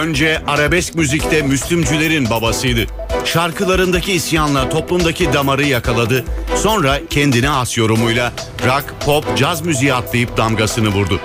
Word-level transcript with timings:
Önce 0.00 0.42
arabesk 0.46 0.94
müzikte 0.94 1.42
Müslümcülerin 1.42 2.30
babasıydı. 2.30 2.86
Şarkılarındaki 3.24 4.12
isyanla 4.12 4.68
toplumdaki 4.68 5.32
damarı 5.32 5.66
yakaladı. 5.66 6.24
Sonra 6.56 7.00
kendine 7.10 7.48
has 7.48 7.78
yorumuyla 7.78 8.32
rock, 8.66 8.84
pop, 9.04 9.36
caz 9.36 9.62
müziği 9.62 9.94
atlayıp 9.94 10.36
damgasını 10.36 10.88
vurdu. 10.88 11.20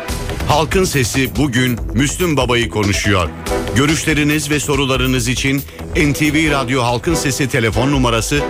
Halkın 0.48 0.84
sesi 0.84 1.36
bugün 1.36 1.80
Müslüm 1.94 2.38
Baba'yı 2.38 2.70
konuşuyor. 2.70 3.30
Görüşleriniz 3.76 4.50
ve 4.50 4.60
sorularınız 4.60 5.28
için 5.28 5.62
NTV 5.96 6.52
Radyo 6.52 6.84
Halkın 6.84 7.16
Sesi 7.16 7.50
telefon 7.50 7.92
numarası 7.92 8.42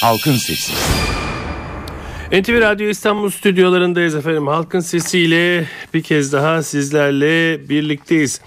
Halkın 0.04 0.36
Sesi. 0.36 0.72
NTV 2.32 2.60
Radyo 2.60 2.88
İstanbul 2.88 3.30
stüdyolarındayız 3.30 4.14
efendim. 4.14 4.46
Halkın 4.46 4.80
sesiyle 4.80 5.66
bir 5.94 6.02
kez 6.02 6.32
daha 6.32 6.62
sizlerle 6.62 7.68
birlikteyiz. 7.68 8.40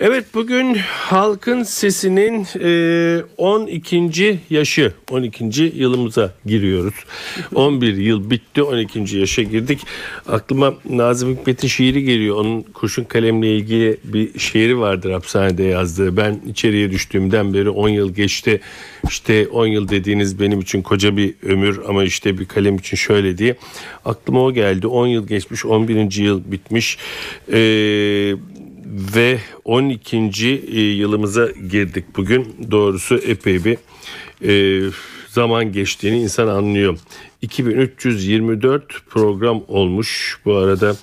Evet 0.00 0.24
bugün 0.34 0.74
halkın 0.84 1.62
sesinin 1.62 2.46
e, 2.60 3.22
12. 3.36 4.40
yaşı 4.50 4.92
12. 5.10 5.72
yılımıza 5.74 6.34
giriyoruz. 6.46 6.94
11 7.54 7.96
yıl 7.96 8.30
bitti 8.30 8.62
12. 8.62 9.16
yaşa 9.16 9.42
girdik. 9.42 9.80
Aklıma 10.28 10.74
Nazım 10.90 11.36
Hikmet'in 11.36 11.68
şiiri 11.68 12.04
geliyor. 12.04 12.36
Onun 12.36 12.62
kurşun 12.62 13.04
kalemle 13.04 13.56
ilgili 13.56 13.96
bir 14.04 14.38
şiiri 14.38 14.78
vardır 14.78 15.10
hapishanede 15.10 15.62
yazdığı. 15.62 16.16
Ben 16.16 16.40
içeriye 16.48 16.90
düştüğümden 16.90 17.54
beri 17.54 17.70
10 17.70 17.88
yıl 17.88 18.14
geçti. 18.14 18.60
İşte 19.08 19.48
10 19.48 19.66
yıl 19.66 19.88
dediğiniz 19.88 20.40
benim 20.40 20.60
için 20.60 20.82
koca 20.82 21.16
bir 21.16 21.34
ömür 21.42 21.80
ama 21.88 22.04
işte 22.04 22.38
bir 22.38 22.44
kalem 22.44 22.76
için 22.76 22.96
şöyle 22.96 23.38
diye. 23.38 23.56
Aklıma 24.04 24.42
o 24.42 24.52
geldi. 24.52 24.86
10 24.86 25.06
yıl 25.06 25.26
geçmiş 25.26 25.64
11. 25.64 26.16
yıl 26.22 26.42
bitmiş. 26.52 26.98
Eee 27.52 28.36
ve 28.96 29.38
12. 29.64 30.16
E, 30.72 30.80
yılımıza 30.80 31.50
girdik 31.70 32.04
bugün. 32.16 32.56
Doğrusu 32.70 33.16
epey 33.16 33.64
bir 33.64 33.78
e, 34.48 34.82
zaman 35.28 35.72
geçtiğini 35.72 36.20
insan 36.22 36.48
anlıyor. 36.48 36.98
2324 37.42 38.84
program 39.08 39.62
olmuş. 39.68 40.40
Bu 40.44 40.54
arada 40.54 40.96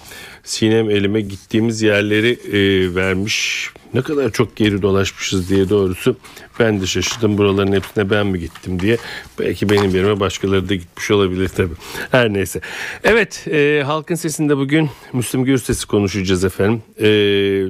Sinem 0.43 0.89
elime 0.89 1.21
gittiğimiz 1.21 1.81
yerleri 1.81 2.39
e, 2.51 2.95
vermiş. 2.95 3.69
Ne 3.93 4.01
kadar 4.01 4.31
çok 4.31 4.55
geri 4.55 4.81
dolaşmışız 4.81 5.49
diye 5.49 5.69
doğrusu 5.69 6.17
ben 6.59 6.81
de 6.81 6.85
şaşırdım 6.85 7.37
buraların 7.37 7.71
hepsine 7.71 8.09
ben 8.09 8.27
mi 8.27 8.39
gittim 8.39 8.79
diye. 8.79 8.97
Belki 9.39 9.69
benim 9.69 9.95
yerime 9.95 10.19
başkaları 10.19 10.69
da 10.69 10.75
gitmiş 10.75 11.11
olabilir 11.11 11.47
tabii. 11.47 11.73
Her 12.11 12.33
neyse. 12.33 12.61
Evet 13.03 13.47
e, 13.47 13.83
halkın 13.85 14.15
sesinde 14.15 14.57
bugün 14.57 14.89
Müslüm 15.13 15.43
Gürses'i 15.43 15.87
konuşacağız 15.87 16.43
efendim. 16.43 16.81
E, 17.01 17.07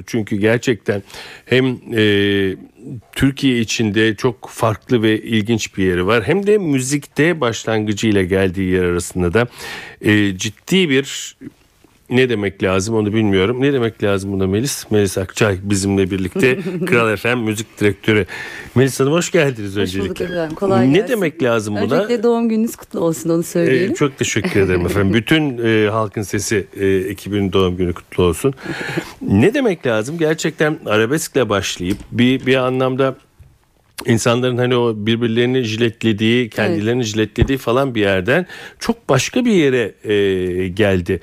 çünkü 0.08 0.36
gerçekten 0.36 1.04
hem 1.46 1.78
e, 1.94 2.56
Türkiye 3.16 3.60
içinde 3.60 4.16
çok 4.16 4.50
farklı 4.50 5.02
ve 5.02 5.22
ilginç 5.22 5.78
bir 5.78 5.84
yeri 5.84 6.08
var. 6.08 6.24
Hem 6.24 6.48
de 6.48 6.58
müzikte 6.58 7.42
başlangıcıyla 7.42 8.24
geldiği 8.24 8.72
yer 8.72 8.84
arasında 8.84 9.34
da 9.34 9.48
e, 10.02 10.38
ciddi 10.38 10.90
bir 10.90 11.36
ne 12.16 12.30
demek 12.30 12.64
lazım 12.64 12.96
onu 12.96 13.14
bilmiyorum. 13.14 13.62
Ne 13.62 13.74
demek 13.74 14.04
lazım 14.04 14.32
buna 14.32 14.48
Melis? 14.48 14.92
Melis 14.92 15.18
Akçay 15.18 15.58
bizimle 15.64 16.12
birlikte 16.12 16.60
Kral 16.86 17.16
FM 17.16 17.38
müzik 17.38 17.80
direktörü. 17.80 18.26
Melis 18.76 19.00
Hanım 19.00 19.14
hoş 19.14 19.32
geldiniz 19.32 19.72
Hoş 19.72 19.78
öncelikle. 19.78 20.30
bulduk. 20.30 20.58
Kolay 20.58 20.88
gelsin. 20.88 21.04
Ne 21.04 21.08
demek 21.08 21.44
lazım 21.44 21.76
buna? 21.76 21.84
Öncelikle 21.84 22.24
doğum 22.24 22.50
gününüz 22.50 22.76
kutlu 22.76 23.00
olsun 23.00 23.30
onu 23.30 23.44
söyleyelim. 23.44 23.92
Ee, 23.92 23.96
çok 23.96 24.18
teşekkür 24.18 24.62
ederim 24.62 24.86
efendim. 24.86 25.14
Bütün 25.14 25.58
e, 25.66 25.90
Halkın 25.90 26.22
Sesi 26.22 26.68
e, 26.80 26.88
ekibinin 26.88 27.54
doğum 27.54 27.78
günü 27.78 27.94
kutlu 27.94 28.24
olsun. 28.24 28.54
ne 29.22 29.54
demek 29.54 29.88
lazım? 29.88 30.18
Gerçekten 30.18 30.80
arabeskle 30.86 31.50
başlayıp 31.50 31.98
bir 32.12 32.46
bir 32.46 32.56
anlamda 32.56 33.16
insanların 34.06 34.58
hani 34.58 34.76
o 34.76 34.94
birbirlerini 34.96 35.64
jiletlediği, 35.64 36.50
kendilerini 36.50 37.04
jiletlediği 37.04 37.58
falan 37.58 37.96
bir 37.96 38.02
yerden 38.02 38.46
çok 38.80 39.10
başka 39.10 39.46
bir 39.46 39.52
yere 39.52 39.94
e, 40.04 40.68
geldi. 40.68 41.20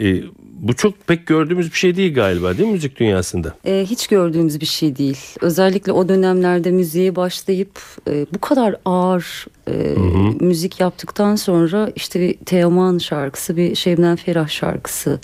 E, 0.00 0.22
bu 0.62 0.76
çok 0.76 1.06
pek 1.06 1.26
gördüğümüz 1.26 1.72
bir 1.72 1.76
şey 1.76 1.96
değil 1.96 2.14
galiba 2.14 2.58
değil 2.58 2.68
mi 2.68 2.72
müzik 2.72 3.00
dünyasında? 3.00 3.54
Ee, 3.64 3.86
hiç 3.90 4.06
gördüğümüz 4.06 4.60
bir 4.60 4.66
şey 4.66 4.96
değil. 4.96 5.18
Özellikle 5.40 5.92
o 5.92 6.08
dönemlerde 6.08 6.70
müziğe 6.70 7.16
başlayıp 7.16 7.80
e, 8.08 8.26
bu 8.34 8.40
kadar 8.40 8.76
ağır 8.84 9.46
e, 9.68 9.94
müzik 10.40 10.80
yaptıktan 10.80 11.36
sonra 11.36 11.92
işte 11.96 12.20
bir 12.20 12.34
Teoman 12.34 12.98
şarkısı, 12.98 13.56
bir 13.56 13.74
Şebnem 13.74 14.16
Ferah 14.16 14.48
şarkısı 14.48 15.20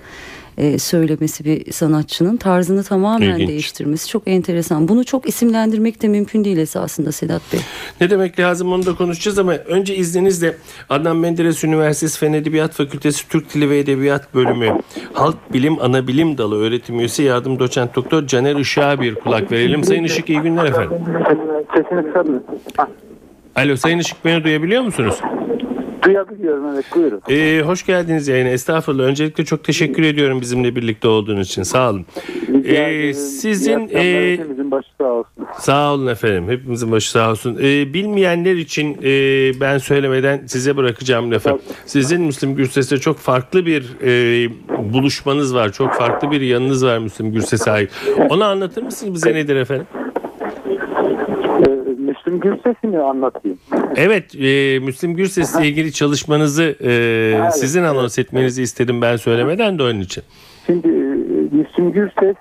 e, 0.59 0.79
söylemesi 0.79 1.45
bir 1.45 1.73
sanatçının 1.73 2.37
tarzını 2.37 2.83
tamamen 2.83 3.31
İlginç. 3.31 3.49
değiştirmesi 3.49 4.09
çok 4.09 4.23
enteresan. 4.29 4.89
Bunu 4.89 5.05
çok 5.05 5.29
isimlendirmek 5.29 6.03
de 6.03 6.09
mümkün 6.09 6.45
değil 6.45 6.57
esasında 6.59 7.13
Sedat 7.13 7.43
Bey. 7.53 7.61
Ne 8.01 8.11
demek 8.11 8.41
lazım 8.41 8.73
onu 8.73 8.87
da 8.87 8.95
konuşacağız 8.95 9.39
ama 9.39 9.53
önce 9.53 9.97
izninizle 9.97 10.57
Adnan 10.91 11.17
Menderes 11.17 11.65
Üniversitesi 11.65 12.19
Fen 12.19 12.33
Edebiyat 12.33 12.73
Fakültesi 12.73 13.29
Türk 13.29 13.55
Dili 13.55 13.71
ve 13.71 13.79
Edebiyat 13.79 14.35
Bölümü 14.35 14.79
Halk 15.13 15.53
Bilim 15.53 15.77
Ana 15.81 16.07
Bilim 16.07 16.39
Dalı 16.39 16.59
öğretim 16.61 16.99
üyesi 16.99 17.23
yardım 17.23 17.59
doçent 17.59 17.97
doktor 17.97 18.27
Caner 18.27 18.57
Işık'a 18.57 19.01
bir 19.01 19.15
kulak 19.15 19.53
verelim. 19.53 19.85
Sayın 19.85 20.05
Işık 20.05 20.31
iyi 20.31 20.41
günler 20.41 20.65
efendim. 20.65 20.99
Sesini. 21.75 22.41
Ha, 22.77 22.89
Alo 23.57 23.77
Sayın 23.77 23.99
Işık 23.99 24.25
beni 24.25 24.45
duyabiliyor 24.45 24.83
musunuz? 24.83 25.15
Duyabiliyorum 26.03 26.67
evet 26.75 26.85
buyurun. 26.95 27.21
Ee, 27.29 27.63
hoş 27.63 27.87
geldiniz 27.87 28.29
yayına. 28.29 28.49
Estağfurullah. 28.49 29.05
Öncelikle 29.05 29.45
çok 29.45 29.65
teşekkür 29.65 30.03
ediyorum 30.03 30.41
bizimle 30.41 30.77
birlikte 30.77 31.09
olduğunuz 31.09 31.47
için. 31.47 31.63
Sağ 31.63 31.91
olun. 31.91 32.07
Ee, 32.65 33.15
sizin 33.15 33.89
e, 33.95 34.33
hepimizin 34.33 34.71
başı 34.71 34.89
sağ 35.01 35.05
olsun. 35.05 35.47
Sağ 35.59 35.95
olun 35.95 36.07
efendim. 36.07 36.49
Hepimizin 36.49 36.93
başı 36.93 37.11
sağ 37.11 37.31
olsun. 37.31 37.59
Ee, 37.63 37.95
bilmeyenler 37.95 38.55
için 38.57 38.97
e, 39.03 39.11
ben 39.61 39.79
söylemeden 39.79 40.47
size 40.47 40.77
bırakacağım 40.77 41.31
lafı. 41.31 41.59
Sizin 41.87 42.23
Müslüm 42.23 42.55
Gürses'te 42.57 42.99
çok 42.99 43.19
farklı 43.19 43.67
bir 43.67 43.97
e, 44.03 44.51
buluşmanız 44.93 45.55
var. 45.55 45.73
Çok 45.73 45.95
farklı 45.95 46.31
bir 46.31 46.41
yanınız 46.41 46.85
var 46.85 46.99
Müslüm 46.99 47.33
Gürses'e 47.33 47.71
ait. 47.71 47.91
Onu 48.29 48.45
anlatır 48.45 48.83
mısınız 48.83 49.15
bize 49.15 49.35
nedir 49.35 49.57
efendim? 49.57 49.87
Müslüm 52.28 52.41
Gürses'i 52.41 52.87
mi 52.87 52.99
anlatayım? 52.99 53.59
Evet, 53.97 54.34
e, 54.34 54.78
Müslüm 54.78 55.15
Gürses'le 55.15 55.61
ilgili 55.61 55.93
çalışmanızı 55.93 56.77
e, 56.83 57.50
sizin 57.53 57.83
anons 57.83 58.19
etmenizi 58.19 58.62
istedim 58.62 59.03
ben 59.03 59.16
söylemeden 59.16 59.78
de 59.78 59.83
onun 59.83 60.00
için. 60.00 60.25
Şimdi 60.67 60.88
e, 60.88 61.56
Müslüm 61.56 61.93
Gürses 61.93 62.37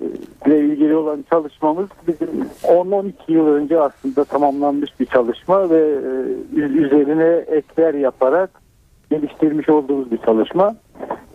e, 0.00 0.04
ile 0.46 0.60
ilgili 0.60 0.96
olan 0.96 1.24
çalışmamız 1.30 1.88
bizim 2.08 2.28
10-12 2.62 3.12
yıl 3.28 3.46
önce 3.46 3.80
aslında 3.80 4.24
tamamlanmış 4.24 5.00
bir 5.00 5.06
çalışma 5.06 5.70
ve 5.70 5.80
e, 6.56 6.60
üzerine 6.60 7.44
ekler 7.56 7.94
yaparak 7.94 8.50
geliştirmiş 9.10 9.68
olduğumuz 9.68 10.10
bir 10.10 10.18
çalışma. 10.18 10.76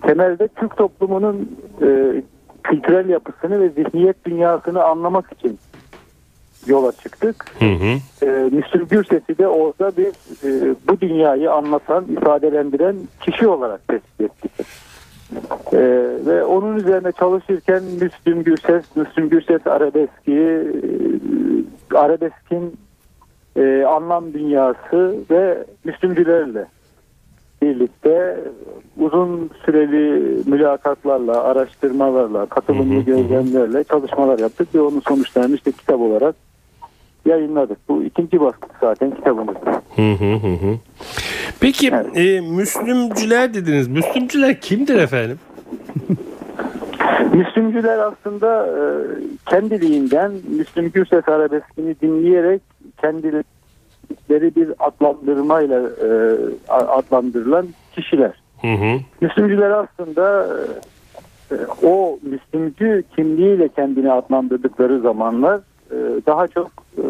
Temelde 0.01 0.47
Türk 0.47 0.77
toplumunun 0.77 1.57
e, 1.81 2.21
kültürel 2.63 3.09
yapısını 3.09 3.59
ve 3.61 3.69
zihniyet 3.69 4.25
dünyasını 4.25 4.83
anlamak 4.83 5.33
için 5.33 5.59
yola 6.67 6.91
çıktık. 6.91 7.45
Hı 7.59 7.65
hı. 7.65 8.25
e, 8.25 8.49
Müslüm 8.51 8.87
Gürses'i 8.89 9.37
de 9.37 9.47
orada 9.47 9.91
bir 9.97 10.07
e, 10.43 10.75
bu 10.87 11.01
dünyayı 11.01 11.51
anlatan, 11.51 12.05
ifadelendiren 12.05 12.95
kişi 13.21 13.47
olarak 13.47 13.87
tespit 13.87 14.21
ettik. 14.21 14.51
E, 15.73 15.79
ve 16.25 16.43
onun 16.43 16.75
üzerine 16.75 17.11
çalışırken 17.11 17.83
Müslüm 17.83 18.43
Gürses, 18.43 18.85
Müslüm 18.95 19.29
Gürses 19.29 19.67
arabeski, 19.67 20.33
e, 21.91 21.97
arabeskin 21.97 22.73
e, 23.55 23.83
anlam 23.83 24.33
dünyası 24.33 25.15
ve 25.31 25.65
Müslümcülerle 25.83 26.65
birlikte 27.61 28.39
uzun 28.97 29.49
süreli 29.65 30.41
mülakatlarla, 30.49 31.43
araştırmalarla, 31.43 32.45
katılımlı 32.45 33.01
gözlemlerle 33.01 33.83
çalışmalar 33.83 34.39
yaptık 34.39 34.75
ve 34.75 34.81
onun 34.81 34.99
sonuçlarını 34.99 35.55
işte 35.55 35.71
kitap 35.71 35.99
olarak 35.99 36.35
yayınladık. 37.25 37.77
Bu 37.89 38.03
ikinci 38.03 38.39
baskı 38.39 38.67
zaten 38.81 39.11
kitabımızda. 39.11 39.81
Hı 39.95 40.11
hı 40.11 40.33
hı. 40.33 40.77
Peki 41.59 41.87
e, 42.15 42.41
Müslümcüler 42.41 43.53
dediniz. 43.53 43.87
Müslümcüler 43.87 44.61
kimdir 44.61 44.95
efendim? 44.95 45.39
Müslümcüler 47.33 47.97
aslında 47.97 48.67
e, 48.67 48.81
kendiliğinden 49.45 50.31
Müslüm 50.57 50.91
Gürses 50.91 51.29
arabeskini 51.29 51.95
dinleyerek 52.01 52.61
kendileri 53.01 54.55
bir 54.55 54.73
adlandırmayla 54.79 55.81
e, 55.81 56.09
adlandırılan 56.69 57.67
kişiler. 57.95 58.31
Hı 58.61 58.73
hı. 58.73 58.99
Müslümcüler 59.21 59.71
aslında 59.71 60.47
e, 61.51 61.55
o 61.83 62.19
Müslümcü 62.21 63.03
kimliğiyle 63.15 63.67
kendini 63.67 64.11
adlandırdıkları 64.11 65.01
zamanlar 65.01 65.61
e, 65.91 65.97
daha 66.25 66.47
çok 66.47 66.71
e, 66.97 67.07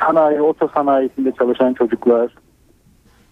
sanayi, 0.00 0.42
oto 0.42 0.68
sanayisinde 0.68 1.32
çalışan 1.32 1.74
çocuklar, 1.74 2.34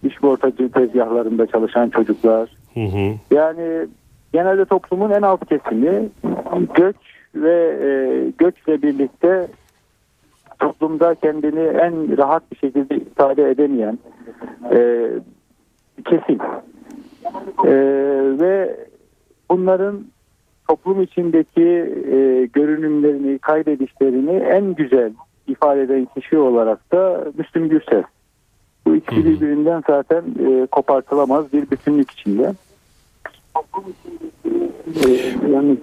işportacı 0.03 0.71
tezgahlarında 0.71 1.47
çalışan 1.47 1.89
çocuklar. 1.89 2.49
Hı 2.73 2.79
hı. 2.79 3.13
Yani 3.31 3.87
genelde 4.33 4.65
toplumun 4.65 5.11
en 5.11 5.21
alt 5.21 5.49
kesimi 5.49 6.09
göç 6.75 6.95
ve 7.35 7.79
e, 7.83 7.89
göçle 8.37 8.81
birlikte 8.81 9.47
toplumda 10.59 11.15
kendini 11.15 11.59
en 11.59 12.17
rahat 12.17 12.51
bir 12.51 12.57
şekilde 12.57 12.95
ifade 12.95 13.49
edemeyen 13.49 13.99
e, 14.71 15.09
kesim. 16.05 16.39
E, 17.65 17.73
ve 18.39 18.77
bunların 19.49 20.05
toplum 20.67 21.01
içindeki 21.01 21.61
e, 22.11 22.45
görünümlerini, 22.53 23.39
kaydedişlerini 23.39 24.31
en 24.31 24.73
güzel 24.75 25.11
ifade 25.47 25.81
eden 25.81 26.05
kişi 26.05 26.37
olarak 26.37 26.91
da 26.91 27.25
Müslüm 27.37 27.69
Gürses. 27.69 28.05
Bu 28.87 28.95
ikisi 28.95 29.25
birbirinden 29.25 29.83
zaten 29.87 30.23
e, 30.47 30.65
kopartılamaz 30.65 31.53
bir 31.53 31.71
bütünlük 31.71 32.11
içinde. 32.11 32.53
E, 35.05 35.09
yani, 35.53 35.77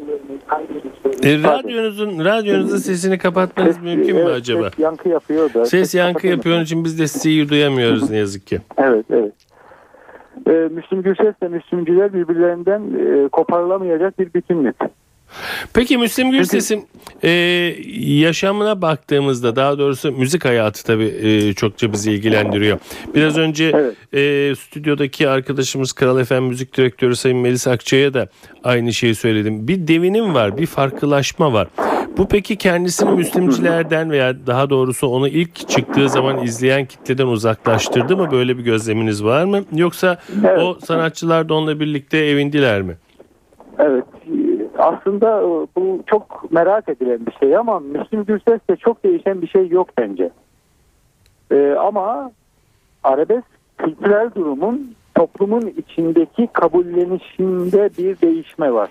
E, 1.25 1.43
radyonuzun 1.43 2.25
radyonuzun 2.25 2.77
sesini 2.77 3.19
kapatmanız 3.19 3.77
Ses- 3.77 3.85
mümkün 3.85 4.17
mü 4.17 4.23
evet, 4.23 4.37
acaba? 4.37 4.71
Ses 4.71 4.79
yankı 4.79 5.09
yapıyor 5.09 5.55
da. 5.55 5.65
Ses 5.65 5.95
yankı 5.95 6.13
kapatılır. 6.13 6.37
yapıyor 6.37 6.61
için 6.61 6.85
biz 6.85 6.99
de 6.99 7.07
sizi 7.07 7.49
duyamıyoruz 7.49 8.11
ne 8.11 8.17
yazık 8.17 8.47
ki. 8.47 8.61
Evet, 8.79 9.07
evet. 9.11 9.33
Ee, 10.47 10.51
Müslüm 10.51 11.03
Gürses 11.03 11.35
ve 11.43 11.49
Müslümcüler 11.49 12.15
birbirlerinden 12.15 12.83
e, 12.83 13.29
koparılamayacak 13.29 14.19
bir 14.19 14.35
bütünlük. 14.35 14.77
Peki 15.75 15.99
Müslüm 15.99 16.31
Gürses'in 16.31 16.87
e, 17.23 17.31
yaşamına 18.01 18.83
baktığımızda 18.83 19.57
daha 19.57 19.79
doğrusu 19.79 20.13
müzik 20.13 20.45
hayatı 20.45 20.85
tabii 20.85 21.15
e, 21.23 21.53
çokça 21.53 21.93
bizi 21.93 22.13
ilgilendiriyor. 22.13 22.79
Biraz 23.15 23.39
önce 23.39 23.73
Evet. 23.75 24.15
e, 24.15 24.55
stüdyodaki 24.57 25.29
arkadaşımız 25.29 25.93
Kral 25.93 26.25
FM 26.25 26.35
Müzik 26.43 26.77
Direktörü 26.77 27.17
Sayın 27.17 27.39
Melis 27.39 27.67
Akçay'a 27.67 28.15
da 28.15 28.29
aynı 28.65 28.93
şeyi 28.93 29.15
söyledim. 29.15 29.69
Bir 29.69 29.89
devinim 29.89 30.35
var, 30.35 30.59
bir 30.59 30.67
farklılaşma 30.67 31.53
var. 31.53 31.69
Bu 32.17 32.29
peki 32.29 32.57
kendisini 32.57 33.11
Müslümcilerden 33.11 34.11
veya 34.11 34.47
daha 34.47 34.71
doğrusu 34.71 35.07
onu 35.07 35.29
ilk 35.29 35.69
çıktığı 35.69 36.09
zaman 36.09 36.43
izleyen 36.43 36.85
kitleden 36.85 37.27
uzaklaştırdı 37.27 38.17
mı? 38.17 38.31
Böyle 38.31 38.59
bir 38.59 38.63
gözleminiz 38.65 39.25
var 39.25 39.45
mı? 39.45 39.61
Yoksa 39.75 40.19
Evet. 40.47 40.59
o 40.59 40.75
sanatçılar 40.75 41.49
da 41.49 41.55
onunla 41.55 41.81
birlikte 41.81 42.19
evindiler 42.19 42.83
mi? 42.83 42.97
Evet. 43.79 44.05
Aslında 44.79 45.41
e, 45.41 45.47
bu 45.77 46.03
çok 46.07 46.53
merak 46.53 46.89
edilen 46.89 47.27
bir 47.27 47.33
şey 47.33 47.57
ama 47.57 47.81
Müslüm 47.81 48.25
Gürses'te 48.25 48.77
çok 48.77 49.05
değişen 49.05 49.43
bir 49.43 49.49
şey 49.49 49.69
yok 49.69 49.89
bence. 49.99 50.31
Ee, 51.53 51.75
ama 51.79 52.33
arabesk 53.03 53.47
kültürel 53.79 54.31
durumun 54.35 54.95
toplumun 55.15 55.73
içindeki 55.77 56.49
kabullenişinde 56.53 57.91
bir 57.99 58.21
değişme 58.21 58.73
var. 58.73 58.89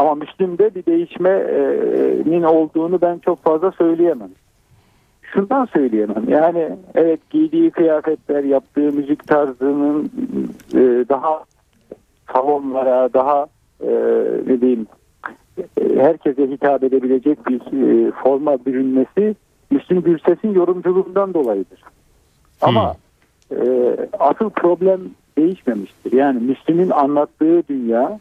Ama 0.00 0.14
Müslüm'de 0.14 0.74
bir 0.74 0.86
değişmenin 0.86 2.42
olduğunu 2.42 3.00
ben 3.00 3.18
çok 3.18 3.42
fazla 3.42 3.70
söyleyemem. 3.70 4.30
Şundan 5.22 5.64
söyleyemem. 5.64 6.24
Yani 6.28 6.70
evet 6.94 7.20
giydiği 7.30 7.70
kıyafetler, 7.70 8.44
yaptığı 8.44 8.92
müzik 8.92 9.26
tarzının 9.26 10.10
e, 10.74 10.78
daha 11.08 11.44
salonlara, 12.32 13.12
daha 13.12 13.46
e, 13.80 13.90
ne 14.46 14.60
diyeyim 14.60 14.86
e, 15.58 15.96
herkese 15.96 16.50
hitap 16.50 16.84
edebilecek 16.84 17.46
bir 17.46 17.60
e, 17.60 18.10
forma 18.10 18.64
bürünmesi 18.66 19.34
Müslüm 19.70 20.02
Gürses'in 20.02 20.54
yorumculuğundan 20.54 21.34
dolayıdır. 21.34 21.82
Ama 22.60 22.94
e, 23.52 23.96
asıl 24.18 24.50
problem 24.50 25.00
değişmemiştir. 25.38 26.12
Yani 26.12 26.40
Müslüm'ün 26.40 26.90
anlattığı 26.90 27.68
dünya, 27.68 28.20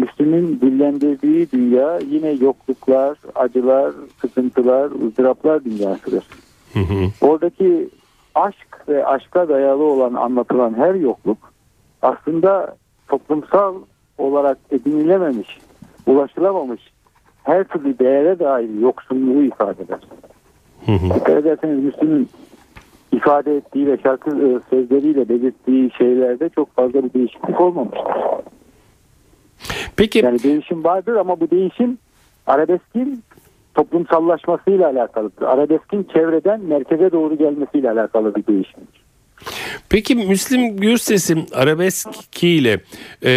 Müslüm'ün 0.00 0.60
dillendirdiği 0.60 1.50
dünya 1.50 1.98
yine 1.98 2.30
yokluklar, 2.30 3.18
acılar, 3.34 3.92
sıkıntılar, 4.20 4.90
ızdıraplar 4.90 5.64
dünyasıdır. 5.64 6.24
Hı 6.72 6.80
hı. 6.80 7.10
Oradaki 7.20 7.88
aşk 8.34 8.88
ve 8.88 9.06
aşka 9.06 9.48
dayalı 9.48 9.84
olan 9.84 10.14
anlatılan 10.14 10.74
her 10.74 10.94
yokluk 10.94 11.38
aslında 12.02 12.76
toplumsal 13.08 13.74
olarak 14.18 14.58
edinilememiş, 14.70 15.58
ulaşılamamış 16.06 16.80
her 17.42 17.64
türlü 17.64 17.98
değere 17.98 18.38
dair 18.38 18.80
yoksunluğu 18.80 19.42
ifade 19.42 19.82
eder. 19.82 20.00
Hı 20.86 20.92
hı. 20.92 21.14
Dikkat 21.14 21.36
ederseniz 21.36 21.84
Müslüm'ün 21.84 22.28
ifade 23.12 23.56
ettiği 23.56 23.86
ve 23.86 23.98
şarkı 24.02 24.30
e, 24.30 24.60
sözleriyle 24.70 25.28
belirttiği 25.28 25.90
şeylerde 25.98 26.48
çok 26.48 26.74
fazla 26.76 27.04
bir 27.04 27.12
değişiklik 27.12 27.60
olmamıştır. 27.60 28.12
Peki 29.96 30.18
Yani 30.18 30.42
değişim 30.42 30.84
vardır 30.84 31.16
ama 31.16 31.40
bu 31.40 31.50
değişim 31.50 31.98
arabeskin 32.46 33.22
toplumsallaşmasıyla 33.74 34.88
alakalıdır. 34.88 35.42
Arabeskin 35.42 36.08
çevreden 36.14 36.60
merkeze 36.60 37.12
doğru 37.12 37.38
gelmesiyle 37.38 37.90
alakalı 37.90 38.34
bir 38.34 38.46
değişimdir. 38.46 39.00
Peki 39.88 40.14
Müslüm 40.14 40.76
Gürses'in 40.76 41.46
arabeskiyle 41.54 42.72
e, 43.22 43.30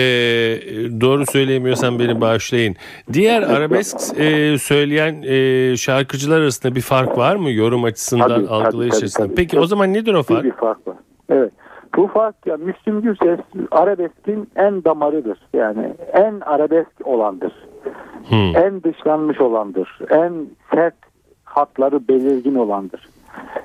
doğru 1.02 1.26
söyleyemiyorsam 1.26 2.00
beni 2.00 2.22
bağışlayın. 2.22 2.76
Diğer 3.14 3.42
arabesk 3.42 4.20
e, 4.20 4.58
söyleyen 4.58 5.22
e, 5.24 5.78
şarkıcılar 5.78 6.42
arasında 6.42 6.76
bir 6.76 6.82
fark 6.82 7.18
var 7.18 7.36
mı 7.36 7.52
yorum 7.52 7.84
açısından, 7.84 8.28
Tabii, 8.28 8.48
algılayış 8.48 8.94
tabii, 8.96 9.04
açısından? 9.06 9.28
tabii. 9.28 9.36
Peki 9.36 9.60
o 9.60 9.66
zaman 9.68 9.94
nedir 9.94 10.14
o 10.14 10.24
fark? 10.24 10.44
bir 10.44 10.52
fark 10.52 10.88
var. 10.88 10.96
Evet. 11.30 11.52
Bu 11.98 12.08
fark 12.08 12.36
ya 12.46 12.58
Müslüm 12.58 13.02
Gürses 13.02 13.40
arabeskin 13.72 14.50
en 14.56 14.84
damarıdır. 14.84 15.40
Yani 15.54 15.94
en 16.14 16.40
arabesk 16.40 16.92
olandır. 17.04 17.54
Hmm. 18.30 18.56
En 18.56 18.84
dışlanmış 18.84 19.42
olandır. 19.42 20.00
En 20.10 20.34
sert 20.74 20.96
hatları 21.44 22.08
belirgin 22.08 22.56
olandır. 22.56 23.10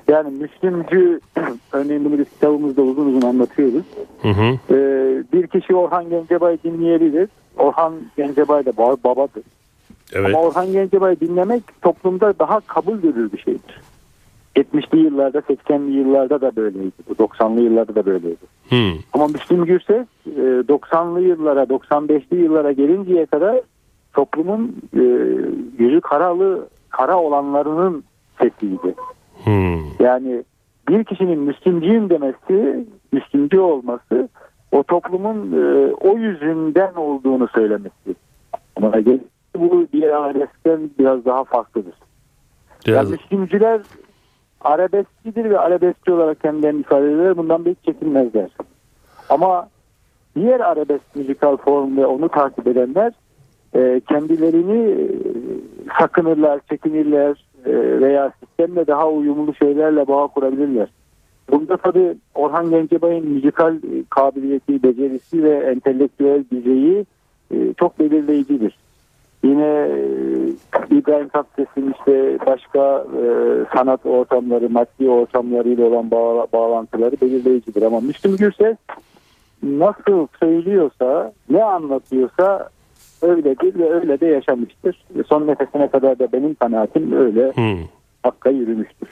Yani 0.07 0.37
Müslümcü 0.37 1.19
örneğin 1.71 2.05
bunu 2.05 2.17
biz 2.19 2.29
kitabımızda 2.29 2.81
uzun 2.81 3.05
uzun 3.05 3.27
anlatıyoruz. 3.27 3.85
Hı 4.21 4.27
hı. 4.27 4.75
Ee, 4.75 5.23
bir 5.33 5.47
kişi 5.47 5.75
Orhan 5.75 6.09
Gencebay 6.09 6.57
dinleyebilir. 6.63 7.29
Orhan 7.57 7.93
Gencebay 8.17 8.65
da 8.65 8.69
ba- 8.69 9.03
babadır. 9.03 9.43
Evet. 10.13 10.25
Ama 10.25 10.41
Orhan 10.41 10.71
Gencebay 10.71 11.19
dinlemek 11.19 11.63
toplumda 11.81 12.39
daha 12.39 12.59
kabul 12.59 12.97
görür 12.97 13.31
bir 13.31 13.37
şeydir. 13.37 13.81
70'li 14.59 14.99
yıllarda, 14.99 15.39
80'li 15.39 15.91
yıllarda 15.91 16.41
da 16.41 16.55
böyleydi. 16.55 16.91
Bu 17.09 17.13
90'lı 17.23 17.61
yıllarda 17.61 17.95
da 17.95 18.05
böyleydi. 18.05 18.45
Hmm. 18.69 19.01
Ama 19.13 19.27
Müslüm 19.27 19.65
Gürses 19.65 20.07
e, 20.25 20.41
90'lı 20.41 21.21
yıllara, 21.21 21.63
95'li 21.63 22.41
yıllara 22.41 22.71
gelinceye 22.71 23.25
kadar 23.25 23.61
toplumun 24.13 24.75
e, 24.93 25.03
yüzü 25.83 26.01
karalı, 26.01 26.67
kara 26.89 27.17
olanlarının 27.17 28.03
sesiydi. 28.41 28.95
Hmm. 29.43 29.79
Yani 29.99 30.43
bir 30.89 31.03
kişinin 31.03 31.39
Müslümcüyüm 31.39 32.09
demesi, 32.09 32.85
Müslümcü 33.11 33.59
olması 33.59 34.29
o 34.71 34.83
toplumun 34.83 35.51
e, 35.51 35.93
o 35.93 36.17
yüzünden 36.17 36.93
olduğunu 36.93 37.47
söylemesi. 37.47 38.15
Ama 38.75 38.93
bu 39.57 39.87
diğer 39.93 40.09
arabeskten 40.09 40.89
biraz 40.99 41.25
daha 41.25 41.43
farklıdır. 41.43 41.93
Biraz, 42.87 42.97
Yani 42.97 43.11
Müslümcüler 43.11 43.81
arabeskçidir 44.61 45.49
ve 45.49 45.59
arabeskçi 45.59 46.11
olarak 46.11 46.41
kendilerini 46.41 46.79
ifade 46.79 47.05
ederler. 47.05 47.37
Bundan 47.37 47.65
bir 47.65 47.75
çekinmezler. 47.85 48.49
Ama 49.29 49.69
diğer 50.35 50.59
arabesk 50.59 51.15
müzikal 51.15 51.57
form 51.57 51.97
ve 51.97 52.05
onu 52.05 52.29
takip 52.29 52.67
edenler 52.67 53.13
e, 53.75 54.01
kendilerini 54.09 54.91
e, 54.91 55.07
sakınırlar, 55.99 56.59
çekinirler 56.69 57.45
e, 57.65 58.01
veya 58.01 58.31
sistemle 58.39 58.87
daha 58.87 59.09
uyumlu 59.09 59.53
şeylerle 59.53 60.07
bağ 60.07 60.27
kurabilirler. 60.27 60.87
Bunda 61.51 61.77
tabii 61.77 62.17
Orhan 62.35 62.69
Gencebay'ın 62.69 63.27
müzikal 63.27 63.75
e, 63.75 64.03
kabiliyeti, 64.09 64.83
becerisi 64.83 65.43
ve 65.43 65.55
entelektüel 65.55 66.43
düzeyi 66.51 67.05
e, 67.51 67.73
çok 67.73 67.99
belirleyicidir. 67.99 68.77
Yine 69.43 69.65
e, 69.65 69.97
İbrahim 70.91 71.27
Tatlıses'in 71.29 71.93
işte 71.99 72.37
başka 72.45 73.05
e, 73.21 73.23
sanat 73.75 74.05
ortamları, 74.05 74.69
maddi 74.69 75.09
ortamlarıyla 75.09 75.85
olan 75.85 76.11
bağ- 76.11 76.47
bağlantıları 76.53 77.15
belirleyicidir. 77.21 77.81
Ama 77.81 77.99
Müslüm 77.99 78.35
Gürses 78.35 78.77
nasıl 79.63 80.27
söylüyorsa, 80.39 81.33
ne 81.49 81.63
anlatıyorsa 81.63 82.69
öyledir 83.21 83.79
ve 83.79 83.89
öyle 83.93 84.19
de 84.19 84.25
yaşamıştır. 84.25 85.05
Son 85.29 85.47
nefesine 85.47 85.87
kadar 85.87 86.19
da 86.19 86.31
benim 86.31 86.55
kanaatim 86.55 87.11
öyle 87.11 87.51
Hmm. 87.51 87.77
Hakka 88.23 88.49
yürümüştür. 88.49 89.09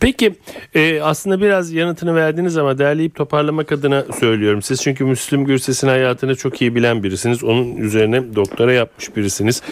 Peki 0.00 0.34
e, 0.74 1.00
aslında 1.00 1.40
biraz 1.40 1.72
yanıtını 1.72 2.14
verdiniz 2.14 2.56
ama 2.56 2.78
derleyip 2.78 3.14
toparlamak 3.14 3.72
adına 3.72 4.02
söylüyorum. 4.02 4.62
Siz 4.62 4.82
çünkü 4.82 5.04
Müslüm 5.04 5.44
Gürses'in 5.44 5.88
hayatını 5.88 6.36
çok 6.36 6.62
iyi 6.62 6.74
bilen 6.74 7.02
birisiniz. 7.02 7.44
Onun 7.44 7.76
üzerine 7.76 8.34
doktora 8.34 8.72
yapmış 8.72 9.16
birisiniz. 9.16 9.62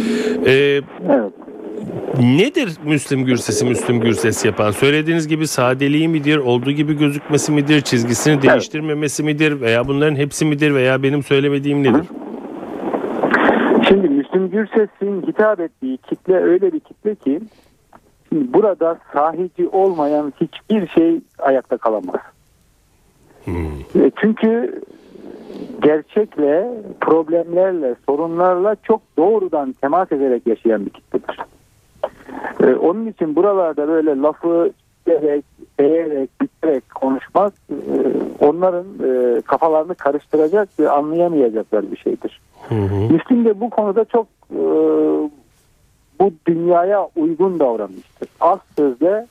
E, 0.47 0.80
Evet. 1.09 1.33
Nedir 2.21 2.71
Müslüm 2.85 3.25
Gürses'i 3.25 3.64
Müslüm 3.66 4.00
Gürses 4.00 4.45
yapan? 4.45 4.71
Söylediğiniz 4.71 5.28
gibi 5.28 5.47
sadeliği 5.47 6.09
midir, 6.09 6.37
olduğu 6.37 6.71
gibi 6.71 6.99
gözükmesi 6.99 7.52
midir, 7.52 7.80
çizgisini 7.80 8.42
değiştirmemesi 8.42 9.23
midir 9.23 9.61
veya 9.61 9.88
bunların 9.88 10.16
hepsi 10.16 10.45
midir 10.45 10.75
veya 10.75 11.02
benim 11.02 11.23
söylemediğim 11.23 11.83
nedir? 11.83 12.02
Şimdi 13.88 14.09
Müslüm 14.09 14.50
Gürses'in 14.50 15.23
hitap 15.26 15.61
ettiği 15.61 15.97
kitle 15.97 16.35
öyle 16.35 16.73
bir 16.73 16.80
kitle 16.80 17.14
ki 17.14 17.40
şimdi 18.31 18.53
burada 18.53 18.99
sahici 19.13 19.69
olmayan 19.69 20.33
hiçbir 20.41 20.89
şey 20.89 21.21
ayakta 21.39 21.77
kalamaz. 21.77 22.21
E, 23.95 24.11
Çünkü 24.21 24.81
gerçekle, 25.83 26.71
problemlerle, 27.01 27.95
sorunlarla 28.07 28.77
çok 28.83 29.01
doğrudan 29.17 29.73
temas 29.73 30.13
ederek 30.13 30.47
yaşayan 30.47 30.87
bir 30.87 30.91
kitledir. 30.91 31.39
E, 32.63 32.75
Onun 32.75 33.07
için 33.07 33.37
buralarda 33.37 33.89
böyle 33.89 34.17
lafı 34.17 34.73
derek, 35.07 35.45
eğerek, 35.79 36.31
biterek 36.41 36.95
konuşmak 36.95 37.53
e, 37.71 37.75
onların 38.45 38.87
e, 39.05 39.41
kafalarını 39.41 39.95
karıştıracak 39.95 40.69
ve 40.81 40.91
anlayamayacaklar 40.91 41.93
bir 41.93 41.97
şeydir. 41.97 42.41
Müslüm 43.11 43.45
de 43.45 43.61
bu 43.61 43.71
konuda 43.71 44.05
çok 44.05 44.27
e, 44.51 44.63
bu 46.21 46.33
dünyaya 46.47 47.09
uygun 47.17 47.61
davranmıştır. 47.61 48.29
Az 48.41 48.59
sözle 48.77 49.27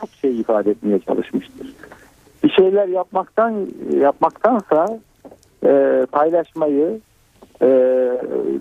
çok 0.00 0.10
şey 0.10 0.40
ifade 0.40 0.70
etmeye 0.70 0.98
çalışmıştır. 0.98 1.74
Bir 2.44 2.50
şeyler 2.50 2.88
yapmaktan 2.88 3.68
yapmaktansa 4.00 4.98
e, 5.64 6.06
paylaşmayı, 6.12 7.00
e, 7.62 7.68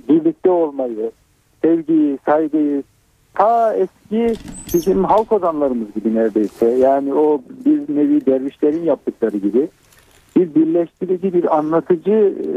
birlikte 0.10 0.50
olmayı, 0.50 1.12
sevgiyi, 1.62 2.18
saygıyı 2.25 2.84
ta 3.34 3.74
eski 3.74 4.34
bizim 4.74 5.04
halk 5.04 5.32
ozanlarımız 5.32 5.94
gibi 5.94 6.16
neredeyse 6.16 6.66
yani 6.66 7.13
o 7.13 7.42
bir 7.66 7.96
nevi 7.96 8.25
dervişlerin 8.25 8.84
yaptıkları 8.84 9.38
gibi 9.38 9.70
bir 10.36 10.56
birleştirici, 10.56 11.34
bir 11.34 11.58
anlatıcı 11.58 12.12
e, 12.12 12.54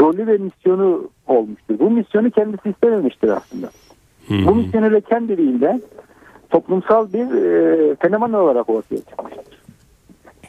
rolü 0.00 0.26
ve 0.26 0.38
misyonu 0.38 1.10
olmuştur. 1.26 1.78
Bu 1.78 1.90
misyonu 1.90 2.30
kendisi 2.30 2.70
istememiştir 2.70 3.28
aslında. 3.28 3.70
Bu 4.46 4.54
misyonu 4.54 4.92
da 4.92 5.00
kendiliğinden 5.00 5.82
toplumsal 6.50 7.12
bir 7.12 7.44
e, 7.44 7.94
fenomen 7.94 8.32
olarak 8.32 8.70
ortaya 8.70 8.96
çıkmıştır. 8.96 9.62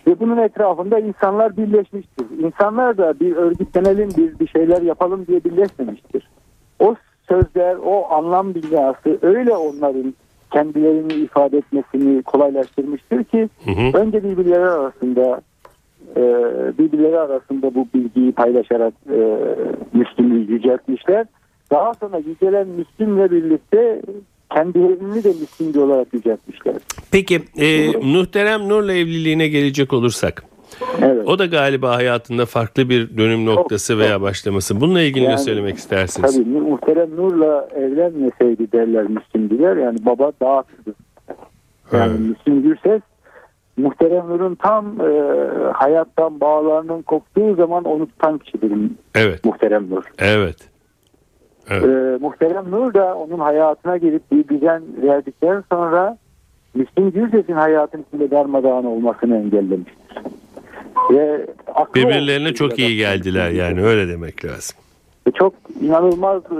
Ve 0.07 0.19
bunun 0.19 0.37
etrafında 0.37 0.99
insanlar 0.99 1.57
birleşmiştir. 1.57 2.25
İnsanlar 2.39 2.97
da 2.97 3.19
bir 3.19 3.35
örgütlenelim, 3.35 4.09
bir, 4.17 4.39
bir 4.39 4.47
şeyler 4.47 4.81
yapalım 4.81 5.27
diye 5.27 5.43
birleşmemiştir. 5.43 6.29
O 6.79 6.95
sözler, 7.27 7.75
o 7.85 8.13
anlam 8.13 8.53
dünyası 8.53 9.17
öyle 9.21 9.53
onların 9.53 10.13
kendilerini 10.51 11.13
ifade 11.13 11.57
etmesini 11.57 12.23
kolaylaştırmıştır 12.23 13.23
ki 13.23 13.49
önce 13.93 14.23
birbirleri 14.23 14.65
arasında 14.65 15.41
e, 16.15 16.21
birbirleri 16.79 17.19
arasında 17.19 17.75
bu 17.75 17.87
bilgiyi 17.93 18.31
paylaşarak 18.31 18.93
e, 19.09 19.19
Müslüm'ü 19.93 20.51
yüceltmişler. 20.51 21.25
Daha 21.71 21.93
sonra 21.93 22.17
yücelen 22.17 22.67
Müslüm'le 22.67 23.31
birlikte 23.31 24.01
kendilerini 24.53 25.23
de 25.23 25.27
Müslümcü 25.29 25.79
olarak 25.79 26.13
yüceltmişler. 26.13 26.75
Peki 27.11 27.41
e, 27.57 27.87
Muhterem 28.03 28.69
Nur'la 28.69 28.93
evliliğine 28.93 29.47
gelecek 29.47 29.93
olursak 29.93 30.43
Evet. 31.01 31.27
o 31.27 31.39
da 31.39 31.45
galiba 31.45 31.95
hayatında 31.95 32.45
farklı 32.45 32.89
bir 32.89 33.17
dönüm 33.17 33.45
noktası 33.45 33.97
veya 33.99 34.21
başlaması. 34.21 34.81
Bununla 34.81 35.01
ilgili 35.01 35.23
ne 35.25 35.29
Yani, 35.29 35.39
söylemek 35.39 35.77
istersiniz? 35.77 36.35
Tabii 36.35 36.45
Muhterem 36.59 37.15
Nur'la 37.15 37.69
evlenmeseydi 37.75 38.71
derler 38.71 39.03
Müslümcüler. 39.03 39.77
Yani 39.77 40.05
baba 40.05 40.31
dağıttı. 40.41 40.93
Yani 41.93 42.11
Evet. 42.11 42.19
Müslüm 42.19 42.61
Gürses 42.63 43.01
Muhterem 43.77 44.27
Nur'un 44.29 44.55
tam 44.55 44.85
e, 45.01 45.37
hayattan 45.73 46.39
bağlarının 46.39 47.01
koptuğu 47.01 47.55
zaman 47.55 47.83
onu 47.83 48.07
tutan 48.07 48.37
kişidir 48.37 48.71
Evet, 49.15 49.45
Muhterem 49.45 49.89
Nur. 49.89 50.03
evet. 50.19 50.69
Evet. 51.69 51.83
E, 51.83 52.17
Muhterem 52.21 52.71
Nur 52.71 52.93
da 52.93 53.15
onun 53.15 53.39
hayatına 53.39 53.97
girip 53.97 54.31
bir 54.31 54.47
düzen 54.47 54.83
verdikten 55.01 55.63
sonra 55.71 56.17
Müslüm 56.73 57.11
Gürses'in 57.11 57.53
hayatın 57.53 58.05
içinde 58.07 58.31
darmadağın 58.31 58.83
olmasını 58.83 59.37
engellemiştir. 59.37 59.97
Ve 61.11 61.47
Birbirlerine 61.95 62.53
çok 62.53 62.79
iyi 62.79 62.97
geldiler 62.97 63.49
yani 63.51 63.83
öyle 63.83 64.07
demek 64.07 64.45
lazım. 64.45 64.77
Ve 65.27 65.31
çok 65.31 65.53
inanılmaz 65.81 66.41
e, 66.51 66.57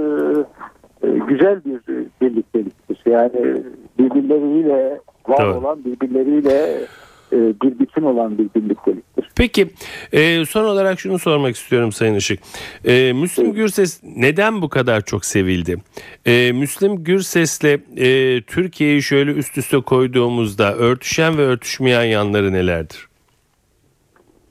e, 1.08 1.10
güzel 1.28 1.62
bir 1.66 1.94
e, 1.94 2.06
birlikteliktir. 2.22 2.98
Yani 3.06 3.64
birbirleriyle 4.00 5.00
var 5.28 5.38
Tabii. 5.38 5.58
olan, 5.58 5.86
birbirleriyle 5.86 6.54
e, 6.54 6.86
bir 7.32 7.80
bütün 7.80 8.02
olan 8.02 8.38
bir 8.38 8.50
birlikteliktir. 8.56 9.30
Peki 9.36 9.68
e, 10.12 10.46
son 10.46 10.64
olarak 10.64 11.00
şunu 11.00 11.20
sormak 11.20 11.56
istiyorum 11.56 11.92
Sayın 11.92 12.14
Işık. 12.14 12.40
E, 12.86 13.14
Müslüm 13.14 13.54
Gürses 13.54 14.02
neden 14.04 14.62
bu 14.62 14.70
kadar 14.70 15.02
çok 15.02 15.26
sevildi? 15.26 15.78
E, 16.26 16.52
Müslüm 16.52 17.04
Gürses'le 17.04 17.80
e, 17.98 18.42
Türkiye'yi 18.42 19.02
şöyle 19.02 19.32
üst 19.32 19.58
üste 19.58 19.82
koyduğumuzda 19.82 20.76
örtüşen 20.76 21.38
ve 21.38 21.42
örtüşmeyen 21.42 22.04
yanları 22.04 22.54
nelerdir? 22.54 23.08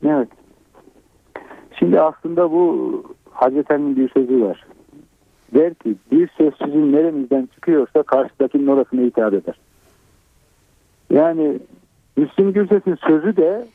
Evet. 0.06 0.28
Şimdi 1.78 2.00
aslında 2.00 2.50
bu 2.50 3.02
Hazreti 3.30 3.74
Ali'nin 3.74 3.96
bir 3.96 4.08
sözü 4.08 4.40
var. 4.42 4.66
Der 5.54 5.74
ki 5.74 5.94
bir 6.12 6.28
söz 6.38 6.54
sizin 6.64 6.92
neremizden 6.92 7.48
çıkıyorsa 7.54 8.02
karşıdakinin 8.02 8.66
orasına 8.66 9.00
hitap 9.00 9.34
eder. 9.34 9.54
Yani 11.10 11.58
Müslüm 12.16 12.52
Gürses'in 12.52 12.94
sözü 12.94 13.36
de 13.36 13.66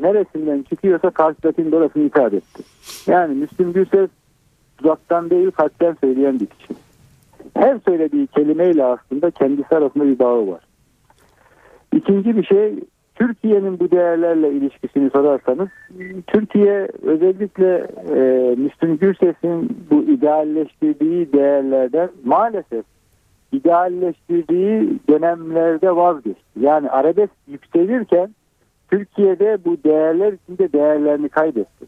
neresinden 0.00 0.62
çıkıyorsa 0.62 1.10
karşıdakinin 1.10 1.72
orasına 1.72 2.02
hitap 2.02 2.34
etti. 2.34 2.62
Yani 3.06 3.34
Müslüm 3.34 3.72
Gürses 3.72 4.10
dudaktan 4.78 5.30
değil 5.30 5.50
kalpten 5.50 5.96
söyleyen 6.00 6.40
bir 6.40 6.46
kişi. 6.46 6.74
Her 7.54 7.78
söylediği 7.78 8.26
kelimeyle 8.26 8.84
aslında 8.84 9.30
kendisi 9.30 9.76
arasında 9.76 10.04
bir 10.04 10.18
bağı 10.18 10.48
var. 10.48 10.60
İkinci 11.94 12.36
bir 12.36 12.44
şey 12.44 12.74
Türkiye'nin 13.14 13.80
bu 13.80 13.90
değerlerle 13.90 14.52
ilişkisini 14.52 15.10
sorarsanız 15.10 15.68
Türkiye 16.26 16.88
özellikle 17.02 17.86
e, 18.16 18.54
Müslüm 18.58 18.96
Gürses'in 18.96 19.78
bu 19.90 20.02
idealleştirdiği 20.02 21.32
değerlerden 21.32 22.10
maalesef 22.24 22.84
idealleştirdiği 23.52 24.98
dönemlerde 25.08 25.96
vazgeçti. 25.96 26.60
Yani 26.60 26.90
arabesk 26.90 27.32
yükselirken 27.48 28.34
Türkiye'de 28.90 29.58
bu 29.64 29.76
değerler 29.84 30.32
içinde 30.32 30.72
değerlerini 30.72 31.28
kaybetti. 31.28 31.86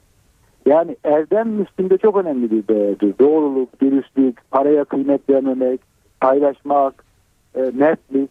Yani 0.67 0.97
erdem 1.05 1.49
Müslüm'de 1.49 1.99
çok 1.99 2.17
önemli 2.17 2.51
bir 2.51 2.69
değerdir. 2.69 3.15
Doğruluk, 3.19 3.81
dürüstlük, 3.81 4.51
paraya 4.51 4.85
kıymet 4.85 5.31
vermemek, 5.31 5.81
paylaşmak, 6.21 7.05
e, 7.55 7.61
mertlik. 7.75 8.31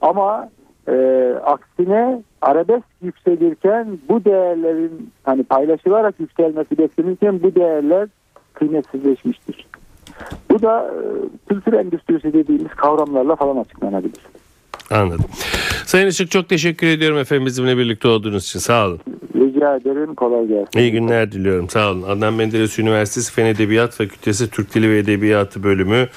Ama 0.00 0.48
e, 0.88 0.94
aksine 1.44 2.22
arabesk 2.42 2.86
yükselirken 3.02 3.98
bu 4.08 4.24
değerlerin 4.24 5.10
hani 5.22 5.44
paylaşılarak 5.44 6.20
yükselmesi 6.20 6.78
beklenirken 6.78 7.42
bu 7.42 7.54
değerler 7.54 8.08
kıymetsizleşmiştir. 8.52 9.66
Bu 10.50 10.62
da 10.62 10.90
e, 10.94 11.00
kültür 11.48 11.72
endüstrisi 11.72 12.32
dediğimiz 12.32 12.70
kavramlarla 12.76 13.36
falan 13.36 13.56
açıklanabilir. 13.56 14.20
Anladım. 14.90 15.24
Sayın 15.86 16.06
Işık 16.06 16.30
çok 16.30 16.48
teşekkür 16.48 16.86
ediyorum 16.86 17.18
efendim 17.18 17.46
bizimle 17.46 17.76
birlikte 17.76 18.08
olduğunuz 18.08 18.44
için. 18.44 18.58
Sağ 18.58 18.86
olun. 18.86 19.00
Rica 19.34 19.76
ederim 19.76 20.14
kolay 20.14 20.46
gelsin. 20.46 20.78
İyi 20.78 20.92
günler 20.92 21.32
diliyorum. 21.32 21.68
Sağ 21.68 21.90
olun. 21.90 22.02
Adnan 22.02 22.34
Menderes 22.34 22.78
Üniversitesi 22.78 23.32
Fen 23.32 23.46
Edebiyat 23.46 23.92
Fakültesi 23.92 24.50
Türk 24.50 24.74
Dili 24.74 24.90
ve 24.90 24.98
Edebiyatı 24.98 25.62
Bölümü 25.62 26.08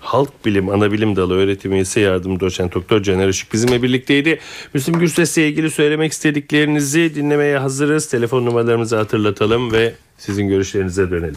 Halk 0.00 0.46
Bilim 0.46 0.68
Anabilim 0.68 1.16
Dalı 1.16 1.34
öğretim 1.34 1.72
üyesi 1.72 2.00
yardım 2.00 2.40
doçent 2.40 2.74
doktor 2.74 3.02
Caner 3.02 3.28
Işık 3.28 3.52
bizimle 3.52 3.82
birlikteydi. 3.82 4.38
Müslüm 4.74 4.98
Gürses'le 4.98 5.38
ilgili 5.38 5.70
söylemek 5.70 6.12
istediklerinizi 6.12 7.14
dinlemeye 7.14 7.58
hazırız. 7.58 8.10
Telefon 8.10 8.46
numaralarımızı 8.46 8.96
hatırlatalım 8.96 9.72
ve 9.72 9.92
sizin 10.18 10.48
görüşlerinize 10.48 11.10
dönelim. 11.10 11.36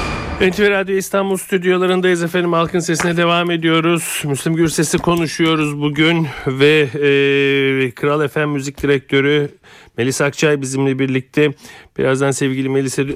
NTV 0.49 0.69
Radyo 0.69 0.95
İstanbul 0.95 1.37
stüdyolarındayız 1.37 2.23
efendim. 2.23 2.53
Halkın 2.53 2.79
sesine 2.79 3.17
devam 3.17 3.51
ediyoruz. 3.51 4.23
Müslüm 4.25 4.55
Gürses'i 4.55 4.97
konuşuyoruz 4.97 5.81
bugün 5.81 6.27
ve 6.47 6.79
e, 6.81 7.91
Kral 7.91 8.27
FM 8.27 8.39
Müzik 8.39 8.83
Direktörü 8.83 9.49
Melisa 9.97 10.25
Akçay 10.25 10.61
bizimle 10.61 10.99
birlikte. 10.99 11.53
Birazdan 11.97 12.31
sevgili 12.31 12.69
Melisa 12.69 13.07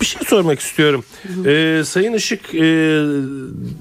bir 0.00 0.06
şey 0.06 0.22
sormak 0.26 0.60
istiyorum. 0.60 1.04
Ee, 1.46 1.82
Sayın 1.84 2.12
Işık 2.12 2.54
e, 2.54 2.60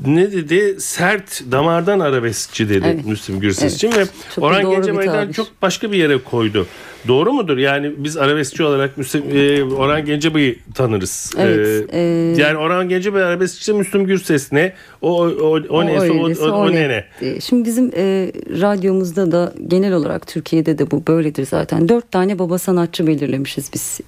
ne 0.06 0.32
dedi? 0.32 0.76
Sert 0.80 1.42
damardan 1.52 2.00
arabeskçi 2.00 2.70
dedi 2.70 2.86
Evet. 2.94 3.06
Müslüm 3.06 3.40
Gürses 3.40 3.64
Evet. 3.64 3.74
için 3.74 3.92
ve 3.92 4.06
Çok 4.36 4.44
Orhan 4.44 4.70
Gencebay'dan 4.70 5.32
çok 5.32 5.62
başka 5.62 5.92
bir 5.92 5.98
yere 5.98 6.18
koydu. 6.18 6.68
Doğru 7.08 7.34
mudur? 7.34 7.58
Yani 7.58 7.92
biz 7.98 8.18
arabeskçi 8.18 8.64
olarak 8.64 8.98
Müslüm, 8.98 9.24
e, 9.34 9.64
Orhan 9.64 10.06
Gencebay'ı 10.06 10.56
tanırız. 10.76 11.34
Evet, 11.38 11.86
Ee, 11.94 12.00
e, 12.00 12.42
yani 12.42 12.58
Orhan 12.58 12.90
Gencebay 12.90 13.24
arabeskçi 13.24 13.74
Müslüm 13.74 14.06
Gürses 14.06 14.52
ne? 14.52 14.74
O 15.02 15.24
o 15.24 15.28
o, 15.28 15.60
o 15.70 15.86
neyse 15.86 16.12
o, 16.12 16.24
öyleyse 16.24 16.44
o, 16.44 16.52
o 16.52 16.72
ne 16.72 16.90
ne? 16.90 17.06
E, 17.22 17.42
Şimdi 17.42 17.66
bizim 17.66 17.92
e, 17.96 18.32
radyomuzda 18.62 19.32
da 19.32 19.54
genel 19.68 19.94
olarak 19.94 20.28
Türkiye'de 20.28 20.78
de 20.78 20.92
bu 20.92 21.04
böyledir 21.08 21.46
zaten. 21.46 21.90
Dört 21.90 22.12
tane 22.12 22.40
baba 22.40 22.58
sanatçı 22.58 23.08
belirlemişiz 23.08 23.70
biz 23.74 24.00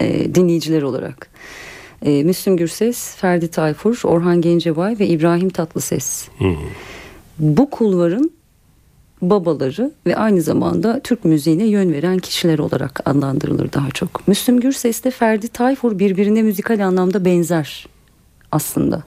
e, 0.00 0.34
dinleyiciler 0.34 0.82
olarak. 0.82 1.28
E, 2.02 2.22
Müslüm 2.24 2.56
Gürses, 2.56 3.16
Ferdi 3.16 3.48
Tayfur, 3.48 4.00
Orhan 4.04 4.40
Gencebay 4.40 4.98
ve 4.98 5.06
İbrahim 5.06 5.48
Tatlıses. 5.50 6.28
Bu 7.38 7.70
kulvarın 7.70 8.32
babaları 9.22 9.90
ve 10.06 10.16
aynı 10.16 10.42
zamanda 10.42 11.00
Türk 11.00 11.24
müziğine 11.24 11.64
yön 11.64 11.92
veren 11.92 12.18
kişiler 12.18 12.58
olarak 12.58 13.00
adlandırılır 13.08 13.72
daha 13.72 13.90
çok. 13.90 14.28
Müslüm 14.28 14.60
Gürses 14.60 15.04
de 15.04 15.10
Ferdi 15.10 15.48
Tayfur 15.48 15.98
birbirine 15.98 16.42
müzikal 16.42 16.86
anlamda 16.86 17.24
benzer 17.24 17.86
aslında. 18.52 19.02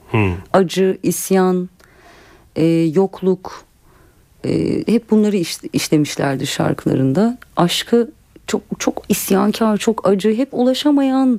Acı, 0.52 0.98
isyan, 1.02 1.68
e, 2.56 2.64
yokluk 2.94 3.64
e, 4.44 4.82
hep 4.92 5.10
bunları 5.10 5.36
iş- 5.36 5.60
işlemişlerdi 5.72 6.46
şarkılarında. 6.46 7.38
Aşkı 7.56 8.10
çok 8.46 8.62
çok 8.78 9.02
isyankar, 9.08 9.76
çok 9.76 10.08
acı, 10.08 10.34
hep 10.36 10.48
ulaşamayan, 10.52 11.38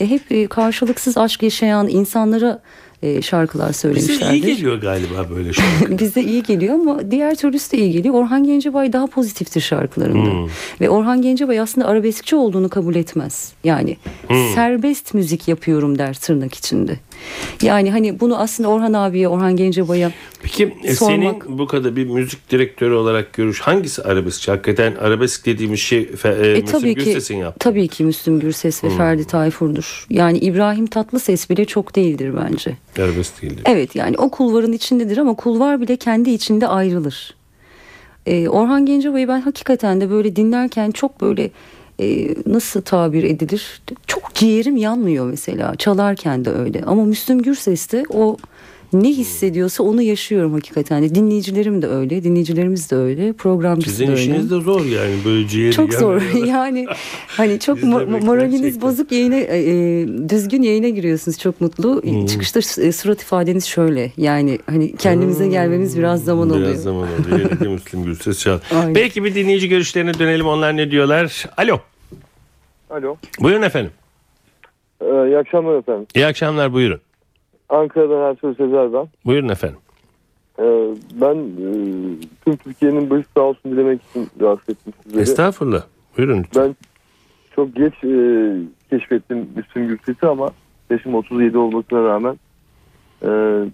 e, 0.00 0.10
hep 0.10 0.32
e, 0.32 0.46
karşılıksız 0.46 1.18
aşk 1.18 1.42
yaşayan 1.42 1.88
insanlara 1.88 2.60
e, 3.02 3.22
şarkılar 3.22 3.68
Bize 3.68 3.78
söylemişlerdir. 3.78 4.32
iyi 4.32 4.42
geliyor 4.56 4.76
galiba 4.80 5.26
böyle 5.36 5.52
şarkı. 5.52 5.98
Bize 5.98 6.22
iyi 6.22 6.42
geliyor 6.42 6.74
ama 6.74 7.10
diğer 7.10 7.34
türlüsü 7.34 7.72
de 7.72 7.78
iyi 7.78 7.92
geliyor. 7.92 8.14
Orhan 8.14 8.44
Gencebay 8.44 8.92
daha 8.92 9.06
pozitiftir 9.06 9.60
şarkılarında. 9.60 10.30
Hmm. 10.30 10.48
Ve 10.80 10.90
Orhan 10.90 11.22
Gencebay 11.22 11.60
aslında 11.60 11.86
arabeskçi 11.86 12.36
olduğunu 12.36 12.68
kabul 12.68 12.94
etmez. 12.94 13.52
Yani 13.64 13.96
Hmm. 14.28 14.36
serbest 14.54 15.14
müzik 15.14 15.48
yapıyorum 15.48 15.98
der 15.98 16.14
tırnak 16.14 16.54
içinde. 16.54 16.96
Yani 17.62 17.90
hani 17.90 18.20
bunu 18.20 18.38
aslında 18.40 18.68
Orhan 18.68 18.92
abiye, 18.92 19.28
Orhan 19.28 19.56
Gencebay'a 19.56 20.12
Peki 20.42 20.74
e, 20.84 20.94
Sormak. 20.94 21.44
senin 21.44 21.58
bu 21.58 21.66
kadar 21.66 21.96
bir 21.96 22.04
müzik 22.06 22.50
direktörü 22.50 22.94
olarak 22.94 23.32
görüş 23.32 23.60
hangisi 23.60 24.02
arabeskçi? 24.02 24.50
Hakikaten 24.50 24.94
arabesk 24.94 25.46
dediğimiz 25.46 25.80
şey 25.80 25.98
e, 26.24 26.28
E, 26.28 26.52
Müslüm 26.52 26.64
tabii 26.66 26.94
ki 26.94 27.04
Gürses'in 27.04 27.36
yaptığı. 27.36 27.58
tabii 27.58 27.88
ki 27.88 28.04
Müslüm 28.04 28.40
Gürses 28.40 28.82
Hmm. 28.82 28.90
ve 28.90 28.96
Ferdi 28.96 29.24
Tayfur'dur. 29.26 30.06
Yani 30.10 30.38
İbrahim 30.38 30.86
Tatlıses 30.86 31.50
bile 31.50 31.64
çok 31.64 31.96
değildir 31.96 32.34
bence. 32.44 32.76
Arabesk 32.98 33.42
değildi. 33.42 33.62
Evet 33.64 33.96
yani 33.96 34.16
o 34.18 34.30
kulvarın 34.30 34.72
içindedir 34.72 35.18
ama 35.18 35.34
kulvar 35.34 35.80
bile 35.80 35.96
kendi 35.96 36.30
içinde 36.30 36.66
ayrılır. 36.68 37.34
Ee, 38.26 38.48
Orhan 38.48 38.86
Gencebay'ı 38.86 39.28
ben 39.28 39.40
hakikaten 39.40 40.00
de 40.00 40.10
böyle 40.10 40.36
dinlerken 40.36 40.90
çok 40.90 41.20
böyle 41.20 41.50
e, 42.00 42.34
nasıl 42.46 42.82
tabir 42.82 43.22
edilir? 43.24 43.80
Çok 44.06 44.17
ciğerim 44.38 44.76
yanmıyor 44.76 45.26
mesela 45.30 45.76
çalarken 45.76 46.44
de 46.44 46.50
öyle. 46.50 46.82
Ama 46.86 47.04
Müslüm 47.04 47.42
Gürses'te 47.42 48.02
o 48.10 48.36
ne 48.92 49.08
hissediyorsa 49.08 49.82
onu 49.82 50.02
yaşıyorum 50.02 50.52
hakikaten 50.52 51.02
de. 51.02 51.14
Dinleyicilerim 51.14 51.82
de 51.82 51.86
öyle, 51.86 52.24
dinleyicilerimiz 52.24 52.90
de 52.90 52.96
öyle, 52.96 53.32
programcısı 53.32 53.90
Sizin 53.90 54.06
da 54.06 54.10
öyle. 54.10 54.20
işiniz 54.22 54.50
de 54.50 54.60
zor 54.60 54.84
yani 54.84 55.14
böyle 55.24 55.48
ciğeri 55.48 55.72
Çok 55.72 55.94
zor. 55.94 56.22
Yani 56.46 56.86
hani 57.26 57.60
çok 57.60 57.78
mo- 57.78 58.24
moraliniz 58.24 58.62
gerçekten. 58.62 58.82
bozuk 58.90 59.12
yayına 59.12 59.34
e, 59.36 59.58
e, 59.58 60.06
düzgün 60.28 60.62
yayına 60.62 60.88
giriyorsunuz 60.88 61.38
çok 61.38 61.60
mutlu. 61.60 62.02
Hmm. 62.02 62.26
Çıkışta 62.26 62.60
e, 62.82 62.92
surat 62.92 63.22
ifadeniz 63.22 63.64
şöyle. 63.64 64.12
Yani 64.16 64.58
hani 64.66 64.96
kendimize 64.96 65.48
gelmemiz 65.48 65.98
biraz 65.98 66.24
zaman 66.24 66.48
Biraz 66.50 66.60
oluyor. 66.62 66.74
zaman 66.74 67.08
oluyor. 67.20 67.50
Yine 67.60 67.68
Müslüm 67.74 68.04
Gürses 68.04 68.38
çal. 68.38 68.58
Aynen. 68.80 68.94
Peki 68.94 69.24
bir 69.24 69.34
dinleyici 69.34 69.68
görüşlerine 69.68 70.18
dönelim. 70.18 70.46
Onlar 70.46 70.76
ne 70.76 70.90
diyorlar? 70.90 71.46
Alo. 71.56 71.80
Alo. 72.90 73.16
Buyurun 73.40 73.62
efendim. 73.62 73.90
Ee, 75.08 75.26
iyi 75.26 75.38
akşamlar 75.38 75.74
efendim. 75.78 76.06
İyi 76.14 76.26
akşamlar 76.26 76.72
buyurun. 76.72 77.00
Ankara'dan 77.68 78.30
Ertuğrul 78.30 78.54
Sezer 78.54 78.92
ben. 78.92 79.08
Buyurun 79.24 79.48
efendim. 79.48 79.78
Ee, 80.58 80.62
ben 81.20 81.34
e, 81.36 81.68
tüm 82.44 82.56
Türkiye'nin 82.56 83.10
başı 83.10 83.24
sağ 83.36 83.40
olsun 83.42 83.72
dilemek 83.72 84.00
için 84.10 84.28
rahatsız 84.40 84.68
ettim 84.68 84.92
sizleri. 85.02 85.22
Estağfurullah. 85.22 85.82
Buyurun. 86.18 86.38
lütfen. 86.38 86.64
Ben 86.64 86.76
çok 87.56 87.76
geç 87.76 87.94
e, 88.04 88.12
keşfettim 88.90 89.48
Müslüm 89.56 89.88
Gürses'i 89.88 90.26
ama 90.26 90.50
yaşım 90.90 91.14
37 91.14 91.58
olmasına 91.58 92.04
rağmen 92.04 92.38
e, 93.22 93.28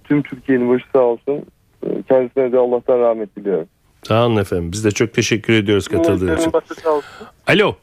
tüm 0.05 0.23
Türkiye'nin 0.23 0.69
başı 0.69 0.85
sağ 0.93 1.01
olsun. 1.01 1.43
E, 1.87 2.03
kendisine 2.09 2.53
de 2.53 2.59
Allah'tan 2.59 2.99
rahmet 2.99 3.37
diliyorum. 3.37 3.69
Sağ 4.03 4.27
olun 4.27 4.37
efendim. 4.37 4.73
Biz 4.73 4.85
de 4.85 4.91
çok 4.91 5.13
teşekkür 5.13 5.53
ediyoruz 5.53 5.89
katıldığınız 5.89 6.41
için. 6.41 6.53
Başı 6.53 6.75
sağ 6.75 6.91
olsun. 6.91 7.27
Alo. 7.47 7.75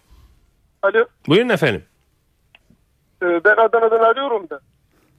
Alo. 0.83 1.05
Buyurun 1.27 1.49
efendim. 1.49 1.81
Ee, 3.23 3.41
Ben 3.45 3.55
Adana'dan 3.57 3.99
arıyorum 3.99 4.49
da. 4.49 4.59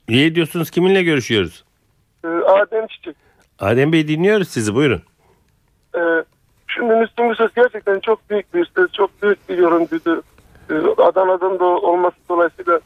İyi 0.08 0.26
ediyorsunuz. 0.26 0.70
Kiminle 0.70 1.02
görüşüyoruz? 1.02 1.64
Ee, 2.24 2.28
Adem 2.28 2.86
Çiçek. 2.86 3.16
Adem 3.58 3.92
Bey 3.92 4.08
dinliyoruz 4.08 4.48
sizi. 4.48 4.74
Buyurun. 4.74 5.02
Ee, 5.96 6.24
Şimdi 6.68 6.94
Müslüm 6.94 7.28
Gürses 7.28 7.50
gerçekten 7.56 8.00
çok 8.00 8.30
büyük 8.30 8.54
bir 8.54 8.70
ses, 8.76 8.92
çok 8.92 9.22
büyük 9.22 9.48
bir 9.48 9.58
yorumcuydu. 9.58 10.22
Adana'dan 10.98 11.58
da 11.58 11.64
olması 11.64 12.16
dolayısıyla 12.28 12.80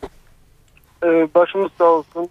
e, 1.05 1.29
başımız 1.35 1.73
sağ 1.79 1.85
olsun. 1.85 2.29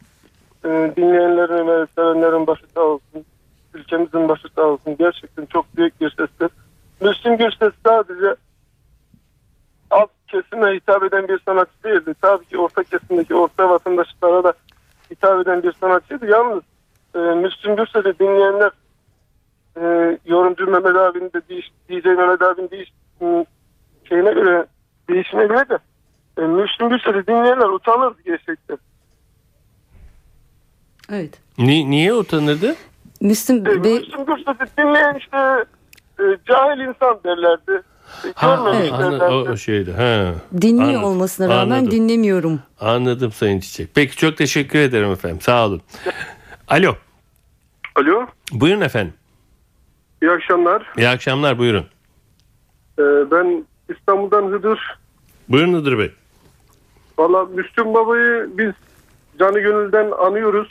Dinleyenlerin 0.65 1.67
ve 1.67 1.87
sevenlerin 1.95 2.47
başı 2.47 2.63
sağ 2.75 2.81
olsun. 2.81 3.25
Ülkemizin 3.73 4.29
başı 4.29 4.47
sağ 4.55 4.61
olsun. 4.61 4.95
Gerçekten 4.99 5.45
çok 5.45 5.77
büyük 5.77 6.01
bir 6.01 6.09
sestir. 6.09 6.49
Müslüm 7.01 7.37
Gürses 7.37 7.73
sadece 7.85 8.35
kesime 10.27 10.75
hitap 10.75 11.03
eden 11.03 11.27
bir 11.27 11.39
sanatçı 11.45 11.83
değildi. 11.83 12.13
Tabii 12.21 12.45
ki 12.45 12.57
orta 12.57 12.83
kesimdeki 12.83 13.35
orta 13.35 13.69
vatandaşlara 13.69 14.43
da 14.43 14.53
hitap 15.11 15.41
eden 15.41 15.63
bir 15.63 15.73
sanatçıydı. 15.73 16.25
Yalnız 16.25 16.63
e, 17.15 17.19
Müslüm 17.19 17.75
Gürses'i 17.75 18.19
dinleyenler 18.19 18.71
e, 19.77 20.17
yorumcu 20.25 20.67
Mehmet 20.67 20.95
abinin 20.95 21.33
de 21.33 21.41
değiş, 21.49 21.71
DJ 21.89 22.05
Mehmet 22.05 22.41
abinin 22.41 22.69
değiş, 22.69 22.93
şeyine 24.09 24.33
göre 24.33 24.65
değişine 25.09 25.45
göre 25.45 25.69
de 25.69 25.77
e, 26.37 26.41
Müslüm 26.41 26.89
Gürses'i 26.89 27.27
dinleyenler 27.27 27.67
utanırdı 27.69 28.21
gerçekten. 28.25 28.77
Evet. 31.11 31.41
Ni- 31.57 31.89
niye 31.91 32.13
utanırdı? 32.13 32.75
Müslüm 33.21 33.67
E, 33.67 33.69
Müslüm 33.69 34.25
Gürses'i 34.25 34.77
dinleyen 34.77 35.15
işte 35.15 35.65
e, 36.19 36.23
cahil 36.47 36.79
insan 36.79 37.19
derlerdi. 37.23 37.81
Ha, 38.35 38.55
görmemiş 38.55 38.91
anladım. 38.91 39.11
derlerdi. 39.19 39.33
O, 39.49 39.51
o 39.51 39.57
şeydi. 39.57 39.91
Ha. 39.93 40.33
dinliyor 40.61 40.87
Anladım. 40.89 41.03
olmasına 41.03 41.49
rağmen 41.49 41.75
Anladım. 41.75 41.91
dinlemiyorum. 41.91 42.59
Anladım 42.79 43.31
Sayın 43.31 43.59
Çiçek. 43.59 43.89
Peki 43.95 44.15
çok 44.17 44.37
teşekkür 44.37 44.79
ederim 44.79 45.11
efendim. 45.11 45.41
Sağ 45.41 45.65
olun. 45.65 45.81
Alo. 46.67 46.95
Alo. 47.95 48.25
Buyurun 48.51 48.81
efendim. 48.81 49.13
İyi 50.21 50.31
akşamlar. 50.31 50.83
İyi 50.97 51.07
akşamlar 51.07 51.57
buyurun. 51.57 51.85
E, 52.99 53.03
ben 53.31 53.65
İstanbul'dan 53.95 54.43
Hıdır. 54.51 54.97
Buyurun 55.49 55.73
Hıdır 55.73 55.99
Bey. 55.99 56.11
Valla 57.17 57.45
Müslüm 57.45 57.93
Baba'yı 57.93 58.49
biz 58.57 58.71
canı 59.39 59.59
gönülden 59.59 60.11
anıyoruz. 60.11 60.67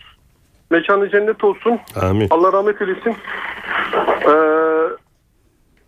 Mekanı 0.70 1.10
cennet 1.10 1.44
olsun. 1.44 1.78
Amin. 2.02 2.26
Allah 2.30 2.52
rahmet 2.52 2.82
eylesin. 2.82 3.16
Ee, 4.22 4.30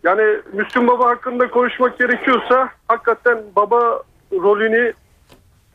yani 0.07 0.37
Müslüm 0.53 0.87
Baba 0.87 1.09
hakkında 1.09 1.49
konuşmak 1.49 1.99
gerekiyorsa 1.99 2.69
hakikaten 2.87 3.37
baba 3.55 4.03
rolünü 4.31 4.93